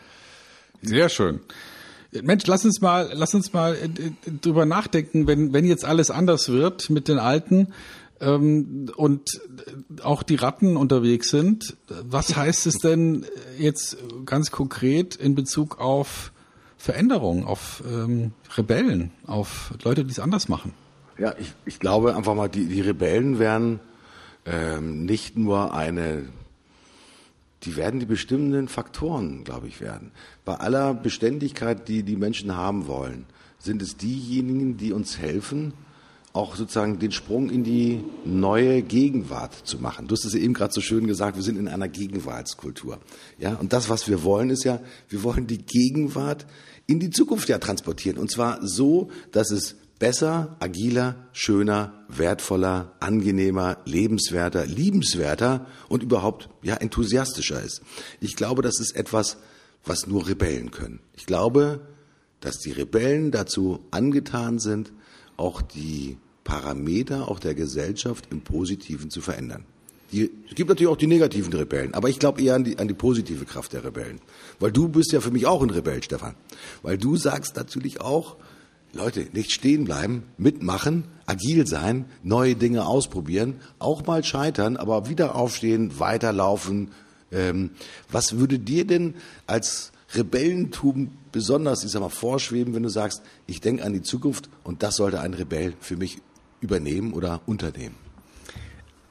[0.81, 1.39] Sehr schön.
[2.21, 4.11] Mensch, lass uns mal, lass uns mal äh, äh,
[4.41, 7.73] drüber nachdenken, wenn, wenn jetzt alles anders wird mit den Alten
[8.19, 9.41] ähm, und
[10.03, 11.75] auch die Ratten unterwegs sind.
[11.87, 13.25] Was heißt es denn
[13.57, 16.31] jetzt ganz konkret in Bezug auf
[16.77, 20.73] Veränderungen, auf ähm, Rebellen, auf Leute, die es anders machen?
[21.17, 23.79] Ja, ich, ich glaube einfach mal, die, die Rebellen werden
[24.45, 26.25] ähm, nicht nur eine
[27.63, 30.11] die werden die bestimmenden Faktoren, glaube ich, werden.
[30.45, 33.25] Bei aller Beständigkeit, die die Menschen haben wollen,
[33.57, 35.73] sind es diejenigen, die uns helfen,
[36.33, 40.07] auch sozusagen den Sprung in die neue Gegenwart zu machen.
[40.07, 42.99] Du hast es eben gerade so schön gesagt, wir sind in einer Gegenwartskultur.
[43.37, 46.47] Ja, und das, was wir wollen, ist ja, wir wollen die Gegenwart
[46.87, 48.17] in die Zukunft ja transportieren.
[48.17, 56.75] Und zwar so, dass es besser, agiler, schöner, wertvoller, angenehmer, lebenswerter, liebenswerter und überhaupt ja
[56.75, 57.81] enthusiastischer ist.
[58.19, 59.37] Ich glaube, das ist etwas,
[59.85, 60.99] was nur Rebellen können.
[61.15, 61.79] Ich glaube,
[62.41, 64.91] dass die Rebellen dazu angetan sind,
[65.37, 69.63] auch die Parameter auch der Gesellschaft im Positiven zu verändern.
[70.11, 72.89] Die, es gibt natürlich auch die negativen Rebellen, aber ich glaube eher an die, an
[72.89, 74.19] die positive Kraft der Rebellen.
[74.59, 76.35] Weil du bist ja für mich auch ein Rebell, Stefan.
[76.81, 78.35] Weil du sagst natürlich auch,
[78.93, 85.35] Leute, nicht stehen bleiben, mitmachen, agil sein, neue Dinge ausprobieren, auch mal scheitern, aber wieder
[85.35, 86.91] aufstehen, weiterlaufen.
[87.31, 87.71] Ähm,
[88.11, 89.15] was würde dir denn
[89.47, 94.47] als Rebellentum besonders, ich sag mal, vorschweben, wenn du sagst, ich denke an die Zukunft
[94.63, 96.19] und das sollte ein Rebell für mich
[96.61, 97.95] übernehmen oder unternehmen?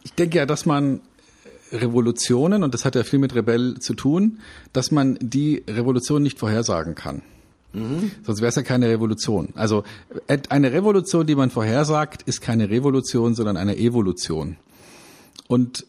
[0.04, 1.00] Ich denke ja, dass man
[1.72, 4.38] Revolutionen, und das hat ja viel mit Rebell zu tun,
[4.72, 7.22] dass man die Revolution nicht vorhersagen kann.
[7.72, 8.10] Mhm.
[8.24, 9.48] Sonst wäre es ja keine Revolution.
[9.54, 9.84] Also
[10.48, 14.56] eine Revolution, die man vorhersagt, ist keine Revolution, sondern eine Evolution.
[15.48, 15.86] Und,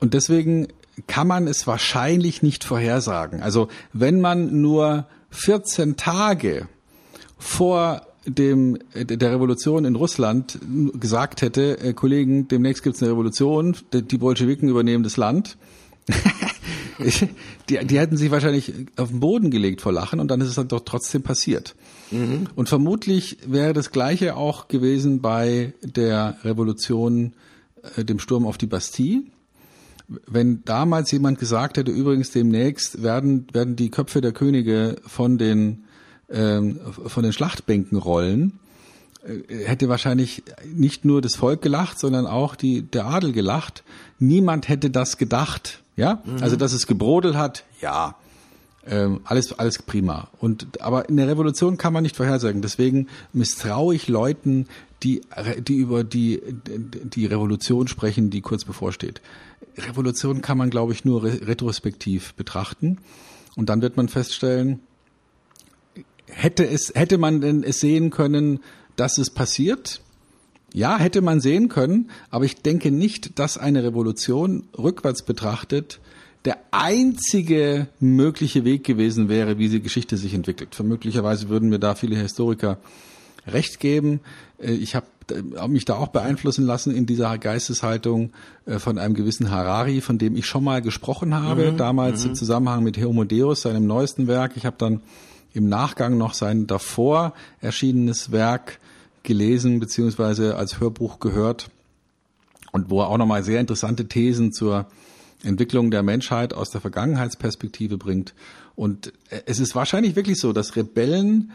[0.00, 0.68] und deswegen
[1.06, 3.42] kann man es wahrscheinlich nicht vorhersagen.
[3.42, 6.68] Also wenn man nur 14 Tage
[7.38, 10.58] vor dem der Revolution in Russland
[10.94, 15.56] gesagt hätte, äh, Kollegen, demnächst gibt es eine Revolution, die Bolschewiken übernehmen das Land.
[17.68, 20.54] die, die hätten sich wahrscheinlich auf den Boden gelegt vor Lachen und dann ist es
[20.54, 21.74] dann doch trotzdem passiert.
[22.10, 22.46] Mhm.
[22.54, 27.32] Und vermutlich wäre das Gleiche auch gewesen bei der Revolution,
[27.96, 29.22] äh, dem Sturm auf die Bastille.
[30.26, 35.84] Wenn damals jemand gesagt hätte, übrigens demnächst werden, werden die Köpfe der Könige von den
[36.28, 38.58] ähm, von den Schlachtbänken rollen,
[39.24, 43.84] äh, hätte wahrscheinlich nicht nur das Volk gelacht, sondern auch die, der Adel gelacht.
[44.18, 45.82] Niemand hätte das gedacht.
[45.96, 46.42] Ja, mhm.
[46.42, 48.16] also dass es gebrodelt hat, ja,
[48.86, 50.28] ähm, alles alles prima.
[50.38, 52.62] Und aber in der Revolution kann man nicht vorhersagen.
[52.62, 54.66] Deswegen misstraue ich Leuten,
[55.02, 55.22] die
[55.58, 59.20] die über die die Revolution sprechen, die kurz bevorsteht.
[59.78, 62.98] Revolution kann man, glaube ich, nur retrospektiv betrachten.
[63.56, 64.80] Und dann wird man feststellen,
[66.28, 68.60] hätte es, hätte man denn es sehen können,
[68.96, 70.00] dass es passiert?
[70.72, 76.00] Ja, hätte man sehen können, aber ich denke nicht, dass eine Revolution rückwärts betrachtet
[76.46, 80.76] der einzige mögliche Weg gewesen wäre, wie die Geschichte sich entwickelt.
[80.76, 82.78] Vermöglicherweise würden mir da viele Historiker
[83.48, 84.20] recht geben.
[84.58, 88.32] Äh, ich habe äh, mich da auch beeinflussen lassen in dieser Geisteshaltung
[88.64, 92.30] äh, von einem gewissen Harari, von dem ich schon mal gesprochen habe, mhm, damals mhm.
[92.30, 94.52] im Zusammenhang mit Homo Deus, seinem neuesten Werk.
[94.56, 95.00] Ich habe dann
[95.52, 98.78] im Nachgang noch sein davor erschienenes Werk
[99.26, 101.68] gelesen beziehungsweise als Hörbuch gehört
[102.72, 104.86] und wo er auch nochmal sehr interessante Thesen zur
[105.42, 108.34] Entwicklung der Menschheit aus der Vergangenheitsperspektive bringt.
[108.74, 109.12] Und
[109.44, 111.52] es ist wahrscheinlich wirklich so, dass Rebellen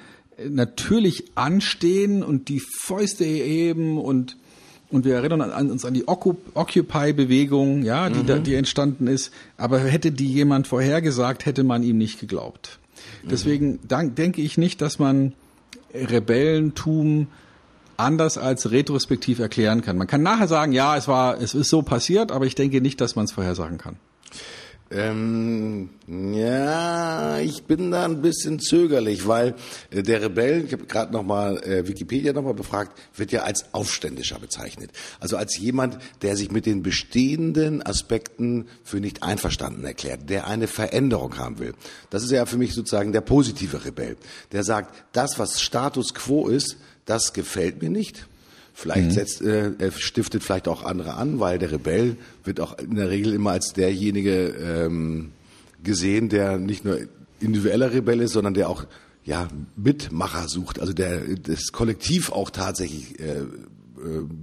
[0.49, 4.37] natürlich anstehen und die Fäuste erheben und
[4.89, 8.25] und wir erinnern uns an die Occupy-Bewegung, ja, die, mhm.
[8.25, 9.31] da, die entstanden ist.
[9.55, 12.77] Aber hätte die jemand vorhergesagt, hätte man ihm nicht geglaubt.
[13.23, 15.31] Deswegen denke ich nicht, dass man
[15.93, 17.27] Rebellentum
[18.01, 19.97] anders als retrospektiv erklären kann.
[19.97, 22.99] Man kann nachher sagen, ja, es war, es ist so passiert, aber ich denke nicht,
[23.01, 23.97] dass man es vorhersagen kann.
[24.93, 29.55] Ähm, ja, ich bin da ein bisschen zögerlich, weil
[29.89, 34.37] äh, der Rebell, ich habe gerade nochmal äh, Wikipedia nochmal befragt, wird ja als Aufständischer
[34.37, 34.91] bezeichnet.
[35.21, 40.67] Also als jemand, der sich mit den bestehenden Aspekten für nicht einverstanden erklärt, der eine
[40.67, 41.73] Veränderung haben will.
[42.09, 44.17] Das ist ja für mich sozusagen der positive Rebell,
[44.51, 46.75] der sagt, das, was Status quo ist,
[47.11, 48.25] das gefällt mir nicht
[48.73, 49.11] Vielleicht mhm.
[49.11, 53.09] setzt, äh, er stiftet vielleicht auch andere an, weil der Rebell wird auch in der
[53.09, 55.31] Regel immer als derjenige ähm,
[55.83, 56.97] gesehen, der nicht nur
[57.39, 58.85] individueller Rebell ist, sondern der auch
[59.25, 63.43] ja Mitmacher sucht, also der das Kollektiv auch tatsächlich äh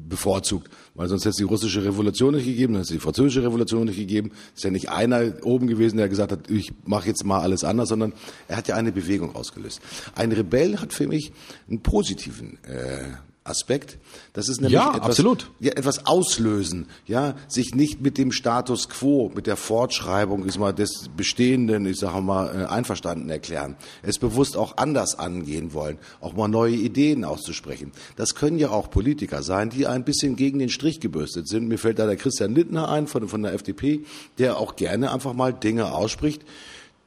[0.08, 3.42] bevorzugt, weil sonst hätte es die russische Revolution nicht gegeben, dann hätte es die französische
[3.42, 4.32] Revolution nicht gegeben.
[4.52, 7.64] Es ist ja nicht einer oben gewesen, der gesagt hat, ich mache jetzt mal alles
[7.64, 8.12] anders, sondern
[8.48, 9.80] er hat ja eine Bewegung ausgelöst.
[10.14, 11.32] Ein Rebell hat für mich
[11.68, 13.16] einen positiven äh,
[13.48, 13.98] Aspekt.
[14.32, 15.50] Das ist nämlich ja, etwas, absolut.
[15.60, 20.72] Ja, etwas auslösen, ja, sich nicht mit dem Status quo, mit der Fortschreibung ist mal
[20.72, 23.76] des Bestehenden, ich sage mal, äh, einverstanden erklären.
[24.02, 27.92] Es bewusst auch anders angehen wollen, auch mal neue Ideen auszusprechen.
[28.16, 31.68] Das können ja auch Politiker sein, die ein bisschen gegen den Strich gebürstet sind.
[31.68, 34.04] Mir fällt da der Christian Lindner ein von, von der FDP,
[34.38, 36.42] der auch gerne einfach mal Dinge ausspricht,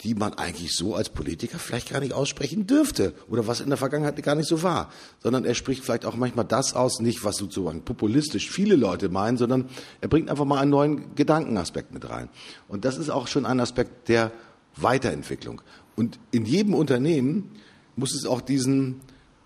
[0.04, 3.78] die man eigentlich so als Politiker vielleicht gar nicht aussprechen dürfte oder was in der
[3.78, 7.38] Vergangenheit gar nicht so war, sondern er spricht vielleicht auch manchmal das aus, nicht was
[7.38, 9.70] sozusagen populistisch viele Leute meinen, sondern
[10.02, 12.30] er bringt einfach mal einen neuen Gedankenaspekt mit rein.
[12.68, 14.32] Und das ist auch schon ein Aspekt der
[14.76, 15.62] Weiterentwicklung.
[15.96, 17.52] Und in jedem Unternehmen
[17.96, 19.02] muss es auch diesen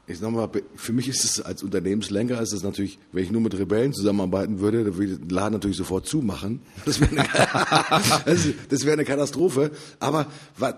[0.07, 3.41] ich sag mal, für mich ist es als Unternehmenslenker, ist es natürlich, wenn ich nur
[3.41, 6.61] mit Rebellen zusammenarbeiten würde, dann würde ich den Laden natürlich sofort zumachen.
[6.85, 8.37] Das wäre eine,
[8.69, 9.71] das eine Katastrophe.
[9.99, 10.27] Aber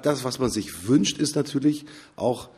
[0.04, 2.50] das, was man sich wünscht, ist natürlich auch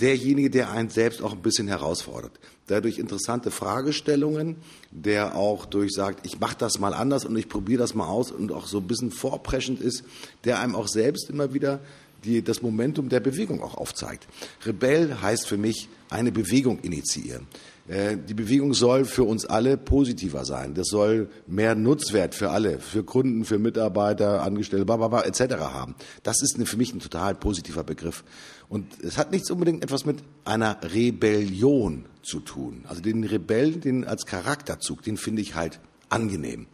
[0.00, 2.32] derjenige, der einen selbst auch ein bisschen herausfordert.
[2.70, 4.56] Der durch interessante Fragestellungen,
[4.90, 8.30] der auch durch sagt, ich mache das mal anders und ich probiere das mal aus
[8.30, 10.04] und auch so ein bisschen vorpreschend ist,
[10.44, 11.80] der einem auch selbst immer wieder
[12.24, 14.26] die, das Momentum der Bewegung auch aufzeigt.
[14.64, 17.46] Rebell heißt für mich eine Bewegung initiieren.
[17.88, 20.74] Äh, die Bewegung soll für uns alle positiver sein.
[20.74, 25.56] Das soll mehr Nutzwert für alle, für Kunden, für Mitarbeiter, Angestellte, bla, etc.
[25.56, 25.94] haben.
[26.22, 28.24] Das ist für mich ein total positiver Begriff.
[28.68, 32.84] Und es hat nichts unbedingt etwas mit einer Rebellion zu tun.
[32.86, 35.80] Also den Rebellen, den als Charakterzug, den finde ich halt
[36.10, 36.66] angenehm.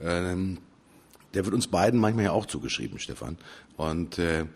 [0.00, 0.58] Ähm,
[1.34, 3.36] der wird uns beiden manchmal ja auch zugeschrieben, Stefan.
[3.76, 4.46] Und äh,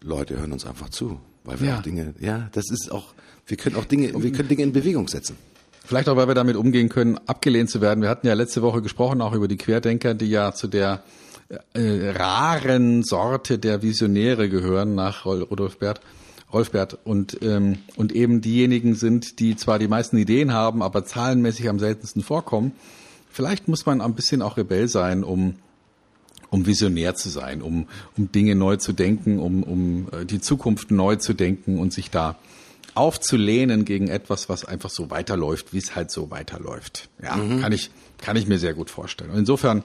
[0.00, 1.78] Leute hören uns einfach zu, weil wir ja.
[1.78, 3.14] auch Dinge, ja, das ist auch,
[3.46, 5.36] wir können auch Dinge, wir können Dinge in Bewegung setzen.
[5.84, 8.00] Vielleicht auch, weil wir damit umgehen können, abgelehnt zu werden.
[8.02, 11.02] Wir hatten ja letzte Woche gesprochen auch über die Querdenker, die ja zu der
[11.74, 16.00] äh, raren Sorte der Visionäre gehören nach Rudolf Bert.
[16.52, 21.68] Rolfbert und ähm, und eben diejenigen sind, die zwar die meisten Ideen haben, aber zahlenmäßig
[21.68, 22.72] am seltensten vorkommen.
[23.28, 25.56] Vielleicht muss man ein bisschen auch Rebell sein, um
[26.54, 30.92] um visionär zu sein, um, um Dinge neu zu denken, um, um äh, die Zukunft
[30.92, 32.36] neu zu denken und sich da
[32.94, 37.08] aufzulehnen gegen etwas, was einfach so weiterläuft, wie es halt so weiterläuft.
[37.20, 37.60] Ja, mhm.
[37.60, 39.30] kann ich kann ich mir sehr gut vorstellen.
[39.30, 39.82] Und insofern,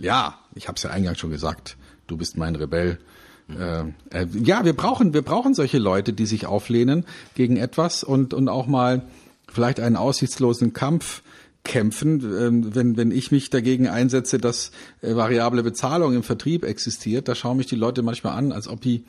[0.00, 1.76] ja, ich habe es ja eingangs schon gesagt,
[2.08, 2.98] du bist mein Rebell.
[3.46, 3.94] Mhm.
[4.10, 7.04] Äh, äh, ja, wir brauchen wir brauchen solche Leute, die sich auflehnen
[7.36, 9.04] gegen etwas und und auch mal
[9.46, 11.22] vielleicht einen aussichtslosen Kampf
[11.64, 17.28] kämpfen, ähm, wenn, wenn ich mich dagegen einsetze, dass äh, variable Bezahlung im Vertrieb existiert,
[17.28, 19.04] da schauen mich die Leute manchmal an, als ob die,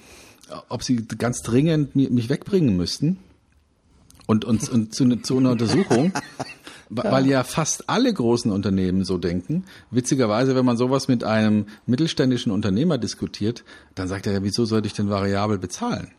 [0.69, 3.17] ob sie ganz dringend mich wegbringen müssten
[4.27, 6.13] und uns und zu, zu einer Untersuchung,
[6.89, 9.65] weil ja fast alle großen Unternehmen so denken.
[9.89, 13.63] Witzigerweise, wenn man sowas mit einem mittelständischen Unternehmer diskutiert,
[13.95, 16.11] dann sagt er ja, wieso sollte ich denn variabel bezahlen?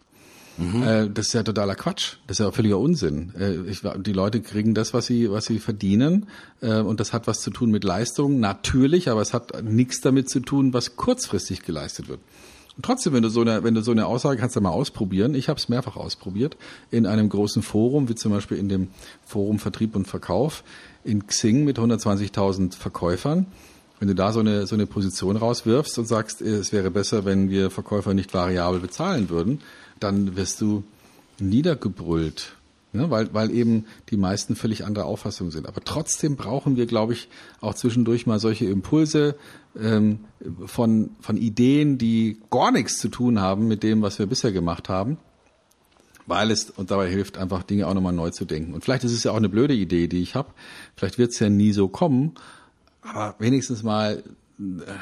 [0.57, 0.83] Mhm.
[0.83, 2.17] Äh, das ist ja totaler Quatsch.
[2.27, 3.33] Das ist ja völliger Unsinn.
[3.39, 6.27] Äh, ich, die Leute kriegen das, was sie, was sie verdienen,
[6.61, 10.31] äh, und das hat was zu tun mit Leistung, natürlich, aber es hat nichts damit
[10.31, 12.21] zu tun, was kurzfristig geleistet wird.
[12.77, 15.35] Und trotzdem, wenn du so eine, wenn du so eine Aussage kannst, du mal ausprobieren.
[15.35, 16.57] Ich habe es mehrfach ausprobiert
[16.91, 18.89] in einem großen Forum, wie zum Beispiel in dem
[19.25, 20.65] Forum Vertrieb und Verkauf
[21.05, 23.47] in Xing mit 120.000 Verkäufern.
[23.99, 27.49] Wenn du da so eine, so eine Position rauswirfst und sagst, es wäre besser, wenn
[27.49, 29.61] wir Verkäufer nicht variabel bezahlen würden,
[30.01, 30.85] dann wirst du
[31.39, 32.55] niedergebrüllt,
[32.93, 33.11] ne?
[33.11, 35.67] weil, weil eben die meisten völlig andere Auffassungen sind.
[35.67, 37.29] Aber trotzdem brauchen wir, glaube ich,
[37.61, 39.37] auch zwischendurch mal solche Impulse
[39.81, 40.21] ähm,
[40.67, 44.89] von, von Ideen, die gar nichts zu tun haben mit dem, was wir bisher gemacht
[44.89, 45.19] haben
[46.27, 48.75] weil es und dabei hilft, einfach Dinge auch nochmal neu zu denken.
[48.75, 50.49] Und vielleicht ist es ja auch eine blöde Idee, die ich habe.
[50.97, 52.33] Vielleicht wird es ja nie so kommen,
[53.05, 54.23] aber wenigstens mal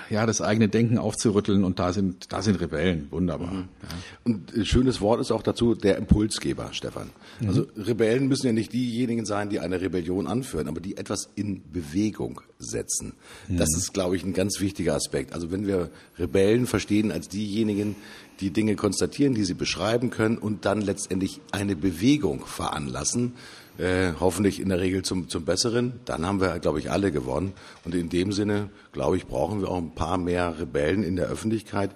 [0.09, 3.53] ja, das eigene Denken aufzurütteln und da sind, da sind Rebellen, wunderbar.
[3.53, 3.69] Mhm.
[3.83, 3.89] Ja.
[4.25, 7.11] Und ein schönes Wort ist auch dazu der Impulsgeber, Stefan.
[7.39, 7.49] Mhm.
[7.49, 11.61] Also Rebellen müssen ja nicht diejenigen sein, die eine Rebellion anführen, aber die etwas in
[11.71, 13.13] Bewegung setzen.
[13.49, 13.59] Mhm.
[13.59, 15.35] Das ist, glaube ich, ein ganz wichtiger Aspekt.
[15.35, 17.95] Also wenn wir Rebellen verstehen als diejenigen,
[18.41, 23.35] die Dinge konstatieren, die sie beschreiben können und dann letztendlich eine Bewegung veranlassen,
[23.79, 26.01] äh, hoffentlich in der Regel zum, zum Besseren.
[26.05, 27.53] Dann haben wir, glaube ich, alle gewonnen.
[27.85, 31.27] Und in dem Sinne, glaube ich, brauchen wir auch ein paar mehr Rebellen in der
[31.27, 31.91] Öffentlichkeit,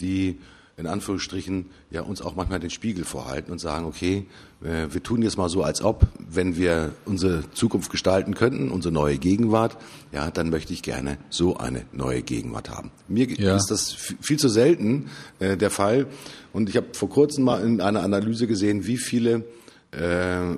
[0.00, 0.38] die
[0.80, 4.26] in Anführungsstrichen ja uns auch manchmal den Spiegel vorhalten und sagen, okay,
[4.62, 8.92] äh, wir tun jetzt mal so, als ob, wenn wir unsere Zukunft gestalten könnten, unsere
[8.92, 9.76] neue Gegenwart,
[10.10, 12.90] ja, dann möchte ich gerne so eine neue Gegenwart haben.
[13.08, 13.56] Mir ja.
[13.56, 16.06] ist das viel zu selten äh, der Fall.
[16.52, 19.44] Und ich habe vor kurzem mal in einer Analyse gesehen, wie viele
[19.92, 20.56] äh,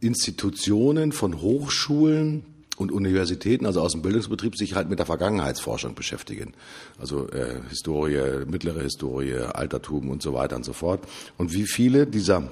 [0.00, 2.44] Institutionen von Hochschulen
[2.76, 6.54] und Universitäten, also aus dem Bildungsbetrieb, sich halt mit der Vergangenheitsforschung beschäftigen.
[6.98, 11.00] Also äh, Historie, mittlere Historie, Altertum und so weiter und so fort.
[11.36, 12.50] Und wie viele dieser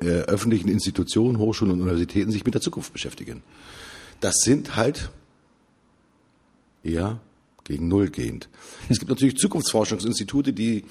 [0.00, 3.42] äh, öffentlichen Institutionen, Hochschulen und Universitäten sich mit der Zukunft beschäftigen.
[4.20, 5.10] Das sind halt
[6.84, 7.20] eher
[7.64, 8.48] gegen Null gehend.
[8.88, 10.84] Es gibt natürlich Zukunftsforschungsinstitute, die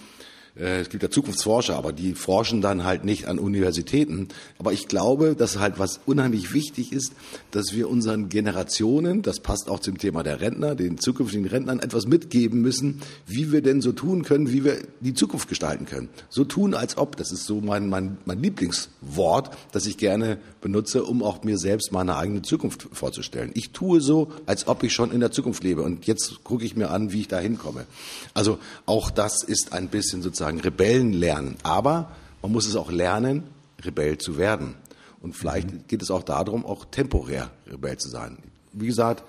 [0.59, 4.29] es gibt ja Zukunftsforscher, aber die forschen dann halt nicht an Universitäten.
[4.57, 7.13] Aber ich glaube, dass halt was unheimlich wichtig ist,
[7.51, 12.07] dass wir unseren Generationen, das passt auch zum Thema der Rentner, den zukünftigen Rentnern etwas
[12.07, 16.09] mitgeben müssen, wie wir denn so tun können, wie wir die Zukunft gestalten können.
[16.29, 21.03] So tun, als ob, das ist so mein, mein, mein Lieblingswort, das ich gerne benutze,
[21.03, 23.51] um auch mir selbst meine eigene Zukunft vorzustellen.
[23.53, 26.75] Ich tue so, als ob ich schon in der Zukunft lebe und jetzt gucke ich
[26.75, 27.85] mir an, wie ich da hinkomme.
[28.33, 31.57] Also auch das ist ein bisschen sozusagen sozusagen Rebellen lernen.
[31.63, 33.43] Aber man muss es auch lernen,
[33.83, 34.75] Rebell zu werden.
[35.21, 35.83] Und vielleicht mhm.
[35.87, 38.37] geht es auch darum, auch temporär Rebell zu sein.
[38.73, 39.23] Wie gesagt,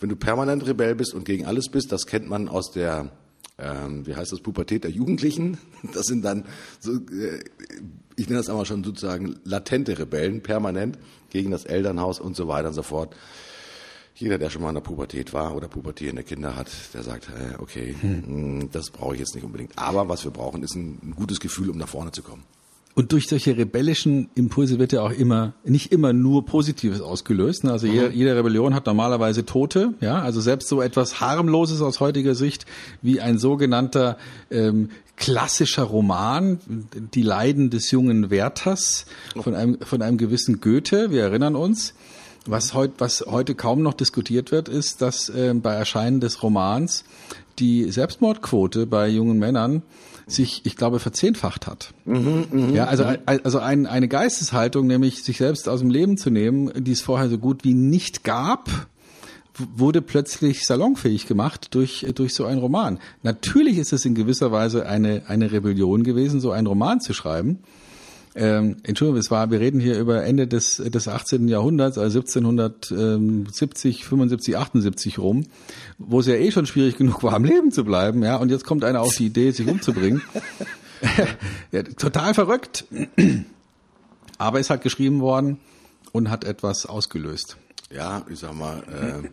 [0.00, 3.10] wenn du permanent Rebell bist und gegen alles bist, das kennt man aus der
[3.60, 5.58] ähm, wie heißt das, Pubertät der Jugendlichen.
[5.92, 6.44] Das sind dann
[6.78, 7.42] so, äh,
[8.14, 10.96] ich nenne das einmal schon sozusagen latente Rebellen, permanent
[11.30, 13.16] gegen das Elternhaus und so weiter und so fort.
[14.18, 17.62] Jeder, der schon mal in der Pubertät war oder pubertierende Kinder hat, der sagt, äh,
[17.62, 18.68] okay, hm.
[18.72, 19.72] das brauche ich jetzt nicht unbedingt.
[19.76, 22.42] Aber was wir brauchen, ist ein, ein gutes Gefühl, um nach vorne zu kommen.
[22.98, 27.62] Und durch solche rebellischen Impulse wird ja auch immer, nicht immer nur Positives ausgelöst.
[27.62, 27.70] Ne?
[27.70, 27.92] Also mhm.
[27.92, 29.94] jede, jede Rebellion hat normalerweise Tote.
[30.00, 32.66] Ja, also selbst so etwas harmloses aus heutiger Sicht
[33.00, 34.18] wie ein sogenannter
[34.50, 36.58] ähm, klassischer Roman,
[37.14, 39.06] die Leiden des jungen Werthers
[39.40, 41.12] von einem, von einem gewissen Goethe.
[41.12, 41.94] Wir erinnern uns.
[42.48, 47.04] Was, heut, was heute kaum noch diskutiert wird, ist, dass äh, bei Erscheinen des Romans
[47.58, 49.82] die Selbstmordquote bei jungen Männern
[50.26, 51.92] sich, ich glaube, verzehnfacht hat.
[52.04, 56.30] Mhm, mh, ja, also, also ein, eine Geisteshaltung, nämlich sich selbst aus dem Leben zu
[56.30, 58.70] nehmen, die es vorher so gut wie nicht gab,
[59.74, 62.98] wurde plötzlich salonfähig gemacht durch, durch so einen Roman.
[63.22, 67.58] Natürlich ist es in gewisser Weise eine, eine Rebellion gewesen, so einen Roman zu schreiben.
[68.40, 71.48] Ähm, Entschuldigung, es war, wir reden hier über Ende des, des 18.
[71.48, 75.44] Jahrhunderts, also 1770, 75, 78 rum,
[75.98, 78.64] wo es ja eh schon schwierig genug war, am Leben zu bleiben, ja, und jetzt
[78.64, 80.22] kommt einer auf die Idee, sich umzubringen.
[81.72, 82.84] ja, total verrückt.
[84.38, 85.58] Aber ist halt geschrieben worden
[86.12, 87.56] und hat etwas ausgelöst.
[87.90, 88.84] Ja, ich sag mal,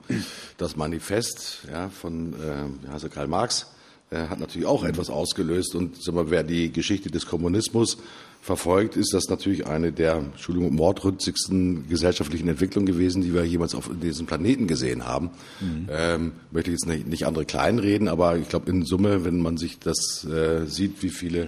[0.10, 0.16] äh,
[0.58, 3.68] das Manifest ja, von äh, Karl Marx
[4.10, 7.97] äh, hat natürlich auch etwas ausgelöst und sag mal, wer die Geschichte des Kommunismus
[8.45, 13.89] verfolgt, ist das natürlich eine der Entschuldigung, mordrützigsten gesellschaftlichen Entwicklungen gewesen, die wir jemals auf
[13.99, 15.31] diesem Planeten gesehen haben.
[15.59, 15.89] Mhm.
[15.89, 19.57] Ähm, möchte ich jetzt nicht, nicht andere kleinreden, aber ich glaube in Summe, wenn man
[19.57, 21.47] sich das äh, sieht, wie viele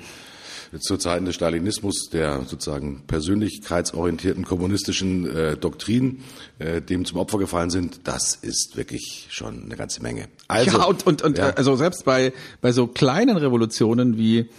[0.80, 6.24] zu Zeiten des Stalinismus, der sozusagen persönlichkeitsorientierten kommunistischen äh, Doktrin,
[6.58, 10.30] äh, dem zum Opfer gefallen sind, das ist wirklich schon eine ganze Menge.
[10.48, 11.52] Also, ja, und, und, und ja.
[11.52, 14.50] also selbst bei, bei so kleinen Revolutionen wie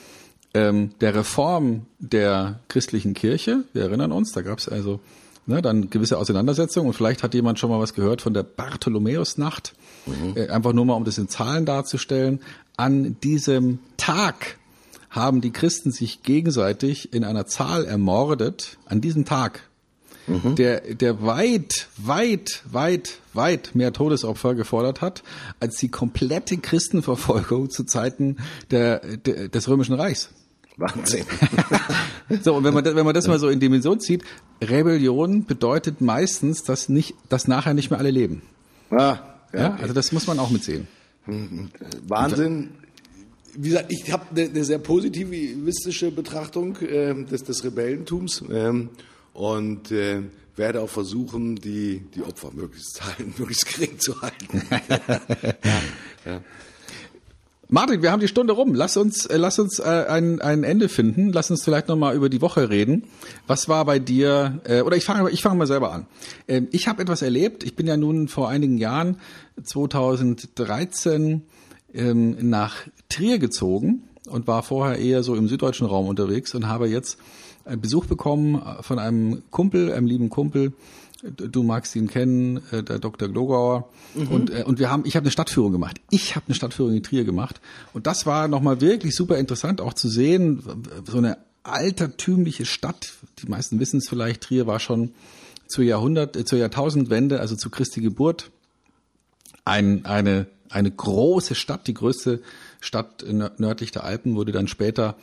[0.59, 3.65] ähm, der Reform der christlichen Kirche.
[3.73, 5.01] Wir erinnern uns, da gab es also
[5.47, 9.75] ne, dann gewisse Auseinandersetzungen und vielleicht hat jemand schon mal was gehört von der Bartholomäusnacht.
[10.07, 10.37] Mhm.
[10.37, 12.41] Äh, einfach nur mal, um das in Zahlen darzustellen.
[12.77, 14.59] An diesem Tag
[15.11, 18.79] haben die Christen sich gegenseitig in einer Zahl ermordet.
[18.87, 19.63] An diesem Tag
[20.27, 20.55] mhm.
[20.55, 25.23] der, der weit, weit, weit, weit mehr Todesopfer gefordert hat,
[25.61, 28.37] als die komplette Christenverfolgung zu Zeiten
[28.71, 30.31] der, der, des Römischen Reichs.
[30.79, 31.25] Wahnsinn.
[32.43, 34.23] so, und wenn man, das, wenn man das mal so in Dimension zieht,
[34.63, 38.43] Rebellion bedeutet meistens, dass nicht, dass nachher nicht mehr alle leben.
[38.91, 39.19] Ah,
[39.53, 40.87] ja, ja also das muss man auch mitsehen.
[42.07, 42.71] Wahnsinn.
[43.55, 48.91] Wie gesagt, ich habe eine, eine sehr positivistische Betrachtung äh, des, des Rebellentums ähm,
[49.33, 50.23] und äh,
[50.55, 53.01] werde auch versuchen, die, die Opfer möglichst,
[53.39, 54.63] möglichst gering zu halten.
[54.95, 55.21] ja,
[56.25, 56.41] ja.
[57.71, 58.73] Martin, wir haben die Stunde rum.
[58.73, 61.35] Lass uns, äh, lass uns äh, ein, ein Ende finden.
[61.35, 63.05] Lass uns vielleicht nochmal über die Woche reden.
[63.47, 66.07] Was war bei dir, äh, oder ich fange ich fange mal selber an.
[66.49, 67.65] Ähm, ich habe etwas erlebt.
[67.65, 69.19] Ich bin ja nun vor einigen Jahren,
[69.63, 71.43] 2013,
[71.93, 72.77] ähm, nach
[73.11, 77.19] Trier gezogen und war vorher eher so im süddeutschen Raum unterwegs und habe jetzt
[77.83, 80.73] Besuch bekommen von einem Kumpel, einem lieben Kumpel,
[81.23, 83.29] Du magst ihn kennen, äh, der Dr.
[83.29, 83.89] Glogauer.
[84.15, 84.29] Mhm.
[84.29, 86.01] Und, äh, und wir haben, ich habe eine Stadtführung gemacht.
[86.11, 87.61] Ich habe eine Stadtführung in Trier gemacht.
[87.93, 90.63] Und das war nochmal wirklich super interessant, auch zu sehen,
[91.07, 93.15] so eine altertümliche Stadt.
[93.43, 95.13] Die meisten wissen es vielleicht, Trier war schon
[95.67, 98.53] zur Jahrhundert, äh, zur Jahrtausendwende, also zu Christi Geburt,
[99.65, 102.41] ein, eine, eine große Stadt, die größte
[102.81, 103.25] Stadt
[103.59, 105.17] nördlich der Alpen, wurde dann später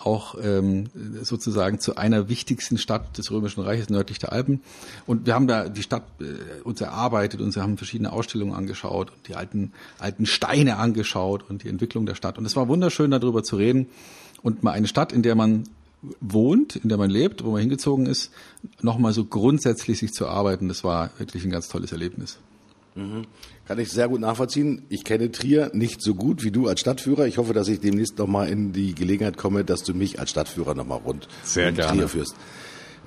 [0.00, 0.86] auch ähm,
[1.22, 4.60] sozusagen zu einer wichtigsten Stadt des Römischen Reiches nördlich der Alpen.
[5.06, 9.10] Und wir haben da die Stadt äh, uns erarbeitet und wir haben verschiedene Ausstellungen angeschaut
[9.10, 12.38] und die alten, alten Steine angeschaut und die Entwicklung der Stadt.
[12.38, 13.88] Und es war wunderschön, darüber zu reden
[14.42, 15.64] und mal eine Stadt, in der man
[16.20, 18.30] wohnt, in der man lebt, wo man hingezogen ist,
[18.80, 20.68] nochmal so grundsätzlich sich zu arbeiten.
[20.68, 22.38] Das war wirklich ein ganz tolles Erlebnis.
[22.94, 23.26] Mhm.
[23.66, 24.82] Kann ich sehr gut nachvollziehen.
[24.88, 27.26] Ich kenne Trier nicht so gut wie du als Stadtführer.
[27.26, 30.74] Ich hoffe, dass ich demnächst nochmal in die Gelegenheit komme, dass du mich als Stadtführer
[30.74, 31.92] nochmal rund sehr um gerne.
[31.92, 32.34] Trier führst.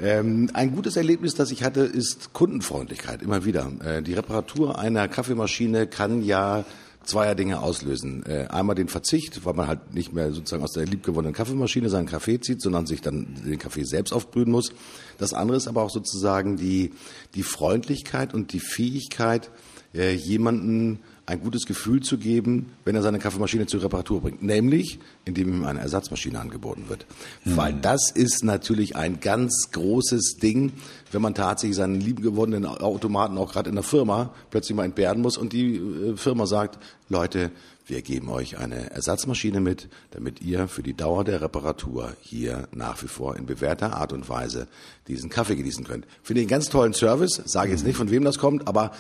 [0.01, 3.71] Ähm, ein gutes Erlebnis, das ich hatte, ist Kundenfreundlichkeit, immer wieder.
[3.83, 6.65] Äh, die Reparatur einer Kaffeemaschine kann ja
[7.03, 8.25] zweier Dinge auslösen.
[8.25, 12.07] Äh, einmal den Verzicht, weil man halt nicht mehr sozusagen aus der liebgewonnenen Kaffeemaschine seinen
[12.07, 14.71] Kaffee zieht, sondern sich dann den Kaffee selbst aufbrühen muss.
[15.17, 16.91] Das andere ist aber auch sozusagen die,
[17.35, 19.51] die Freundlichkeit und die Fähigkeit,
[19.93, 24.43] äh, jemanden ein gutes Gefühl zu geben, wenn er seine Kaffeemaschine zur Reparatur bringt.
[24.43, 27.05] Nämlich, indem ihm eine Ersatzmaschine angeboten wird.
[27.45, 27.57] Mhm.
[27.57, 30.73] Weil das ist natürlich ein ganz großes Ding,
[31.11, 35.37] wenn man tatsächlich seinen liebgewonnenen Automaten auch gerade in der Firma plötzlich mal entbehren muss
[35.37, 36.77] und die äh, Firma sagt,
[37.07, 37.51] Leute,
[37.85, 43.01] wir geben euch eine Ersatzmaschine mit, damit ihr für die Dauer der Reparatur hier nach
[43.03, 44.67] wie vor in bewährter Art und Weise
[45.07, 46.05] diesen Kaffee genießen könnt.
[46.21, 47.41] Finde ich einen ganz tollen Service.
[47.45, 48.91] Sage jetzt nicht, von wem das kommt, aber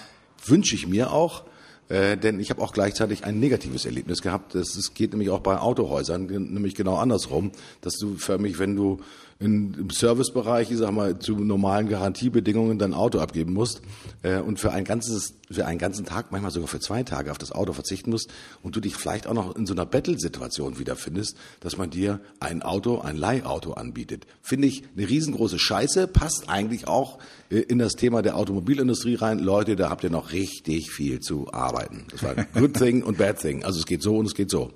[0.45, 1.43] wünsche ich mir auch.
[1.89, 4.55] Äh, denn ich habe auch gleichzeitig ein negatives Erlebnis gehabt.
[4.55, 9.01] Es geht nämlich auch bei Autohäusern, nämlich genau andersrum, dass du für mich, wenn du
[9.43, 13.81] in, im Servicebereich, ich sag mal, zu normalen Garantiebedingungen dein Auto abgeben musst
[14.21, 17.37] äh, und für ein ganzes, für einen ganzen Tag, manchmal sogar für zwei Tage auf
[17.37, 18.31] das Auto verzichten musst
[18.61, 22.61] und du dich vielleicht auch noch in so einer Battle-Situation wiederfindest, dass man dir ein
[22.61, 24.25] Auto, ein Leihauto anbietet.
[24.41, 27.19] Finde ich eine riesengroße Scheiße, passt eigentlich auch
[27.49, 29.39] äh, in das Thema der Automobilindustrie rein.
[29.39, 32.05] Leute, da habt ihr noch richtig viel zu arbeiten.
[32.11, 33.63] Das war Good Thing und Bad Thing.
[33.63, 34.71] Also es geht so und es geht so.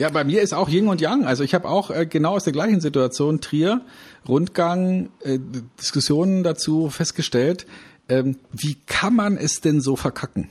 [0.00, 1.26] Ja, bei mir ist auch Yin und Yang.
[1.26, 3.82] Also ich habe auch äh, genau aus der gleichen Situation Trier,
[4.26, 5.38] Rundgang, äh,
[5.78, 7.66] Diskussionen dazu festgestellt.
[8.08, 10.48] Ähm, wie kann man es denn so verkacken?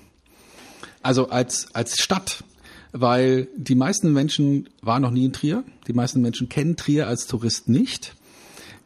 [1.01, 2.43] Also als als Stadt,
[2.91, 5.63] weil die meisten Menschen waren noch nie in Trier.
[5.87, 8.13] Die meisten Menschen kennen Trier als Tourist nicht.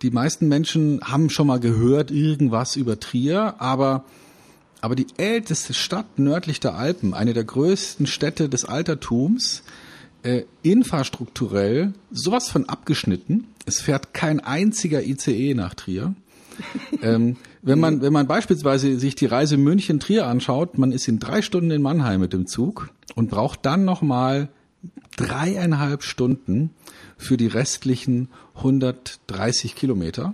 [0.01, 4.05] Die meisten Menschen haben schon mal gehört irgendwas über Trier, aber
[4.79, 9.63] aber die älteste Stadt nördlich der Alpen, eine der größten Städte des Altertums,
[10.23, 13.47] äh, infrastrukturell sowas von abgeschnitten.
[13.65, 16.15] Es fährt kein einziger ICE nach Trier.
[17.01, 21.41] ähm, wenn man, wenn man beispielsweise sich die Reise München-Trier anschaut, man ist in drei
[21.41, 24.49] Stunden in Mannheim mit dem Zug und braucht dann nochmal
[25.15, 26.71] dreieinhalb Stunden
[27.17, 30.33] für die restlichen 130 Kilometer.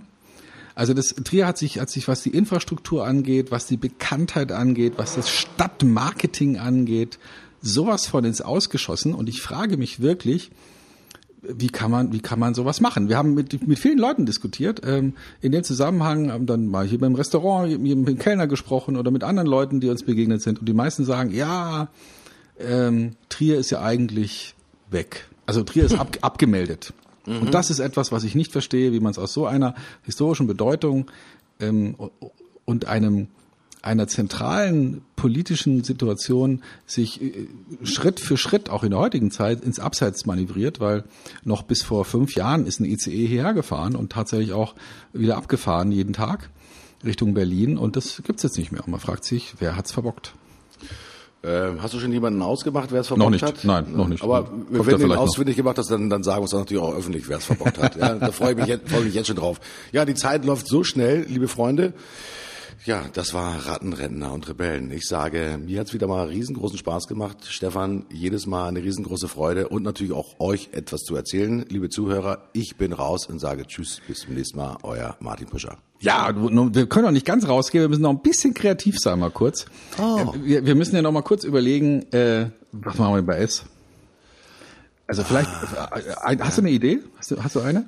[0.74, 4.94] Also das Trier hat sich, hat sich, was die Infrastruktur angeht, was die Bekanntheit angeht,
[4.96, 7.18] was das Stadtmarketing angeht,
[7.62, 10.50] sowas von ins Ausgeschossen und ich frage mich wirklich,
[11.42, 13.08] wie kann man, wie kann man sowas machen?
[13.08, 14.82] Wir haben mit, mit vielen Leuten diskutiert.
[14.84, 19.10] Ähm, in dem Zusammenhang haben dann mal hier beim Restaurant mit dem Kellner gesprochen oder
[19.10, 20.60] mit anderen Leuten, die uns begegnet sind.
[20.60, 21.88] Und die meisten sagen, ja,
[22.58, 24.54] ähm, Trier ist ja eigentlich
[24.90, 25.28] weg.
[25.46, 26.92] Also Trier ist ab, abgemeldet.
[27.26, 27.40] Mhm.
[27.40, 30.46] Und das ist etwas, was ich nicht verstehe, wie man es aus so einer historischen
[30.46, 31.10] Bedeutung
[31.58, 31.96] ähm,
[32.64, 33.28] und einem
[33.82, 37.48] einer zentralen politischen Situation sich äh,
[37.82, 41.04] Schritt für Schritt auch in der heutigen Zeit ins Abseits manövriert, weil
[41.44, 44.74] noch bis vor fünf Jahren ist ein ICE hierher gefahren und tatsächlich auch
[45.12, 46.50] wieder abgefahren jeden Tag
[47.04, 48.84] Richtung Berlin und das gibt's jetzt nicht mehr.
[48.84, 50.34] Und man fragt sich, wer hat's verbockt?
[51.42, 53.42] Äh, hast du schon jemanden ausgemacht, wer es verbockt noch nicht.
[53.42, 53.64] hat?
[53.64, 54.22] Nein, noch nicht.
[54.22, 56.94] Aber Kommt wenn du ihn ausfindig gemacht hast, dann, dann sagen wir es natürlich auch
[56.94, 57.96] öffentlich, wer es verbockt hat.
[57.96, 59.58] Ja, da freue ich mich, jetzt, freue mich jetzt schon drauf.
[59.92, 61.94] Ja, die Zeit läuft so schnell, liebe Freunde.
[62.90, 64.90] Ja, das war Rattenrentner und Rebellen.
[64.90, 67.36] Ich sage, mir hat's wieder mal riesengroßen Spaß gemacht.
[67.48, 71.64] Stefan, jedes Mal eine riesengroße Freude und natürlich auch euch etwas zu erzählen.
[71.68, 74.76] Liebe Zuhörer, ich bin raus und sage Tschüss, bis zum nächsten Mal.
[74.82, 75.78] Euer Martin Puscher.
[76.00, 79.30] Ja, wir können auch nicht ganz rausgehen, wir müssen noch ein bisschen kreativ sein mal
[79.30, 79.66] kurz.
[79.96, 80.34] Oh.
[80.42, 83.66] Wir, wir müssen ja noch mal kurz überlegen, äh, was machen wir bei S?
[85.06, 85.90] Also vielleicht, ah,
[86.40, 86.98] hast du eine Idee?
[87.18, 87.86] Hast du, hast du eine?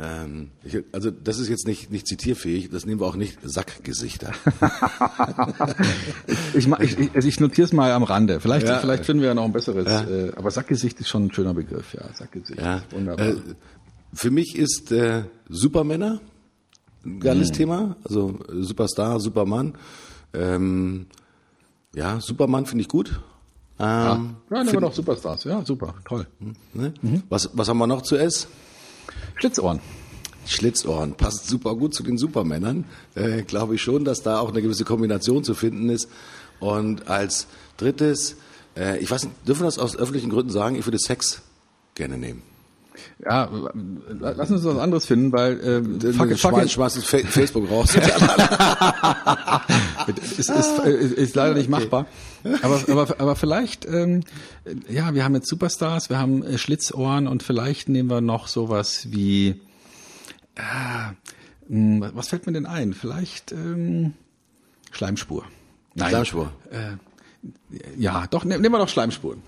[0.00, 4.32] Ähm, ich, also das ist jetzt nicht, nicht zitierfähig, das nehmen wir auch nicht Sackgesichter.
[6.54, 8.40] ich, ich, also ich notiere es mal am Rande.
[8.40, 8.78] Vielleicht, ja.
[8.78, 9.86] vielleicht finden wir ja noch ein besseres.
[9.86, 10.02] Ja.
[10.04, 12.02] Äh, aber Sackgesicht ist schon ein schöner Begriff, ja.
[12.14, 12.60] Sackgesicht.
[12.60, 12.82] Ja.
[12.90, 13.28] Wunderbar.
[13.28, 13.36] Äh,
[14.14, 16.20] für mich ist äh, Supermänner
[17.04, 17.54] ein geiles mhm.
[17.54, 17.96] Thema.
[18.04, 19.74] Also Superstar, Superman.
[20.32, 21.06] Ähm,
[21.94, 23.20] ja, Superman finde ich gut.
[23.78, 25.44] Ähm, ja, nehmen wir doch Superstars.
[25.44, 26.26] Ja, super, toll.
[26.72, 26.94] Ne?
[27.02, 27.22] Mhm.
[27.28, 28.48] Was, was haben wir noch zu S?
[29.42, 29.80] Schlitzohren.
[30.46, 32.84] Schlitzohren passt super gut zu den Supermännern.
[33.16, 36.08] Äh, Glaube ich schon, dass da auch eine gewisse Kombination zu finden ist.
[36.60, 38.36] Und als drittes,
[38.76, 40.76] äh, ich weiß nicht, dürfen wir das aus öffentlichen Gründen sagen?
[40.76, 41.42] Ich würde Sex
[41.96, 42.51] gerne nehmen.
[43.24, 43.48] Ja,
[44.20, 45.82] lass uns was anderes finden, weil äh,
[46.12, 47.94] fuck, fuck schmeiß, schmeiß Facebook raus.
[50.38, 52.06] ist, ist, ist leider nicht machbar.
[52.62, 54.24] Aber, aber, aber vielleicht, ähm,
[54.88, 59.06] ja, wir haben jetzt Superstars, wir haben äh, Schlitzohren und vielleicht nehmen wir noch sowas
[59.10, 59.60] wie,
[60.56, 61.12] äh,
[61.68, 62.92] was fällt mir denn ein?
[62.94, 64.14] Vielleicht ähm,
[64.90, 65.44] Schleimspur.
[65.94, 66.10] Nein.
[66.10, 66.52] Schleimspur.
[66.70, 66.96] Äh,
[67.96, 69.42] ja, doch, ne, nehmen wir doch Schleimspuren.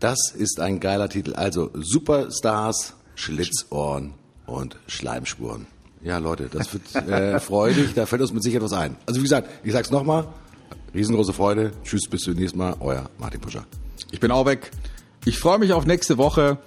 [0.00, 1.34] Das ist ein geiler Titel.
[1.34, 4.14] Also Superstars, Schlitzohren
[4.46, 5.66] und Schleimspuren.
[6.02, 7.94] Ja, Leute, das wird äh, freudig.
[7.94, 8.96] Da fällt uns mit Sicherheit was ein.
[9.06, 10.28] Also wie gesagt, ich sag's nochmal.
[10.94, 11.72] Riesengroße Freude.
[11.82, 12.76] Tschüss, bis zum nächsten Mal.
[12.80, 13.66] Euer Martin Puscher.
[14.12, 14.70] Ich bin auch weg.
[15.24, 16.58] Ich freue mich auf nächste Woche.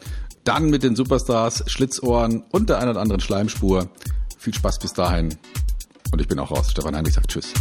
[0.44, 3.90] Dann mit den Superstars, Schlitzohren und der einen oder anderen Schleimspur.
[4.38, 5.30] Viel Spaß bis dahin.
[6.12, 6.72] Und ich bin auch raus.
[6.72, 7.54] Stefan Heinrich sagt Tschüss.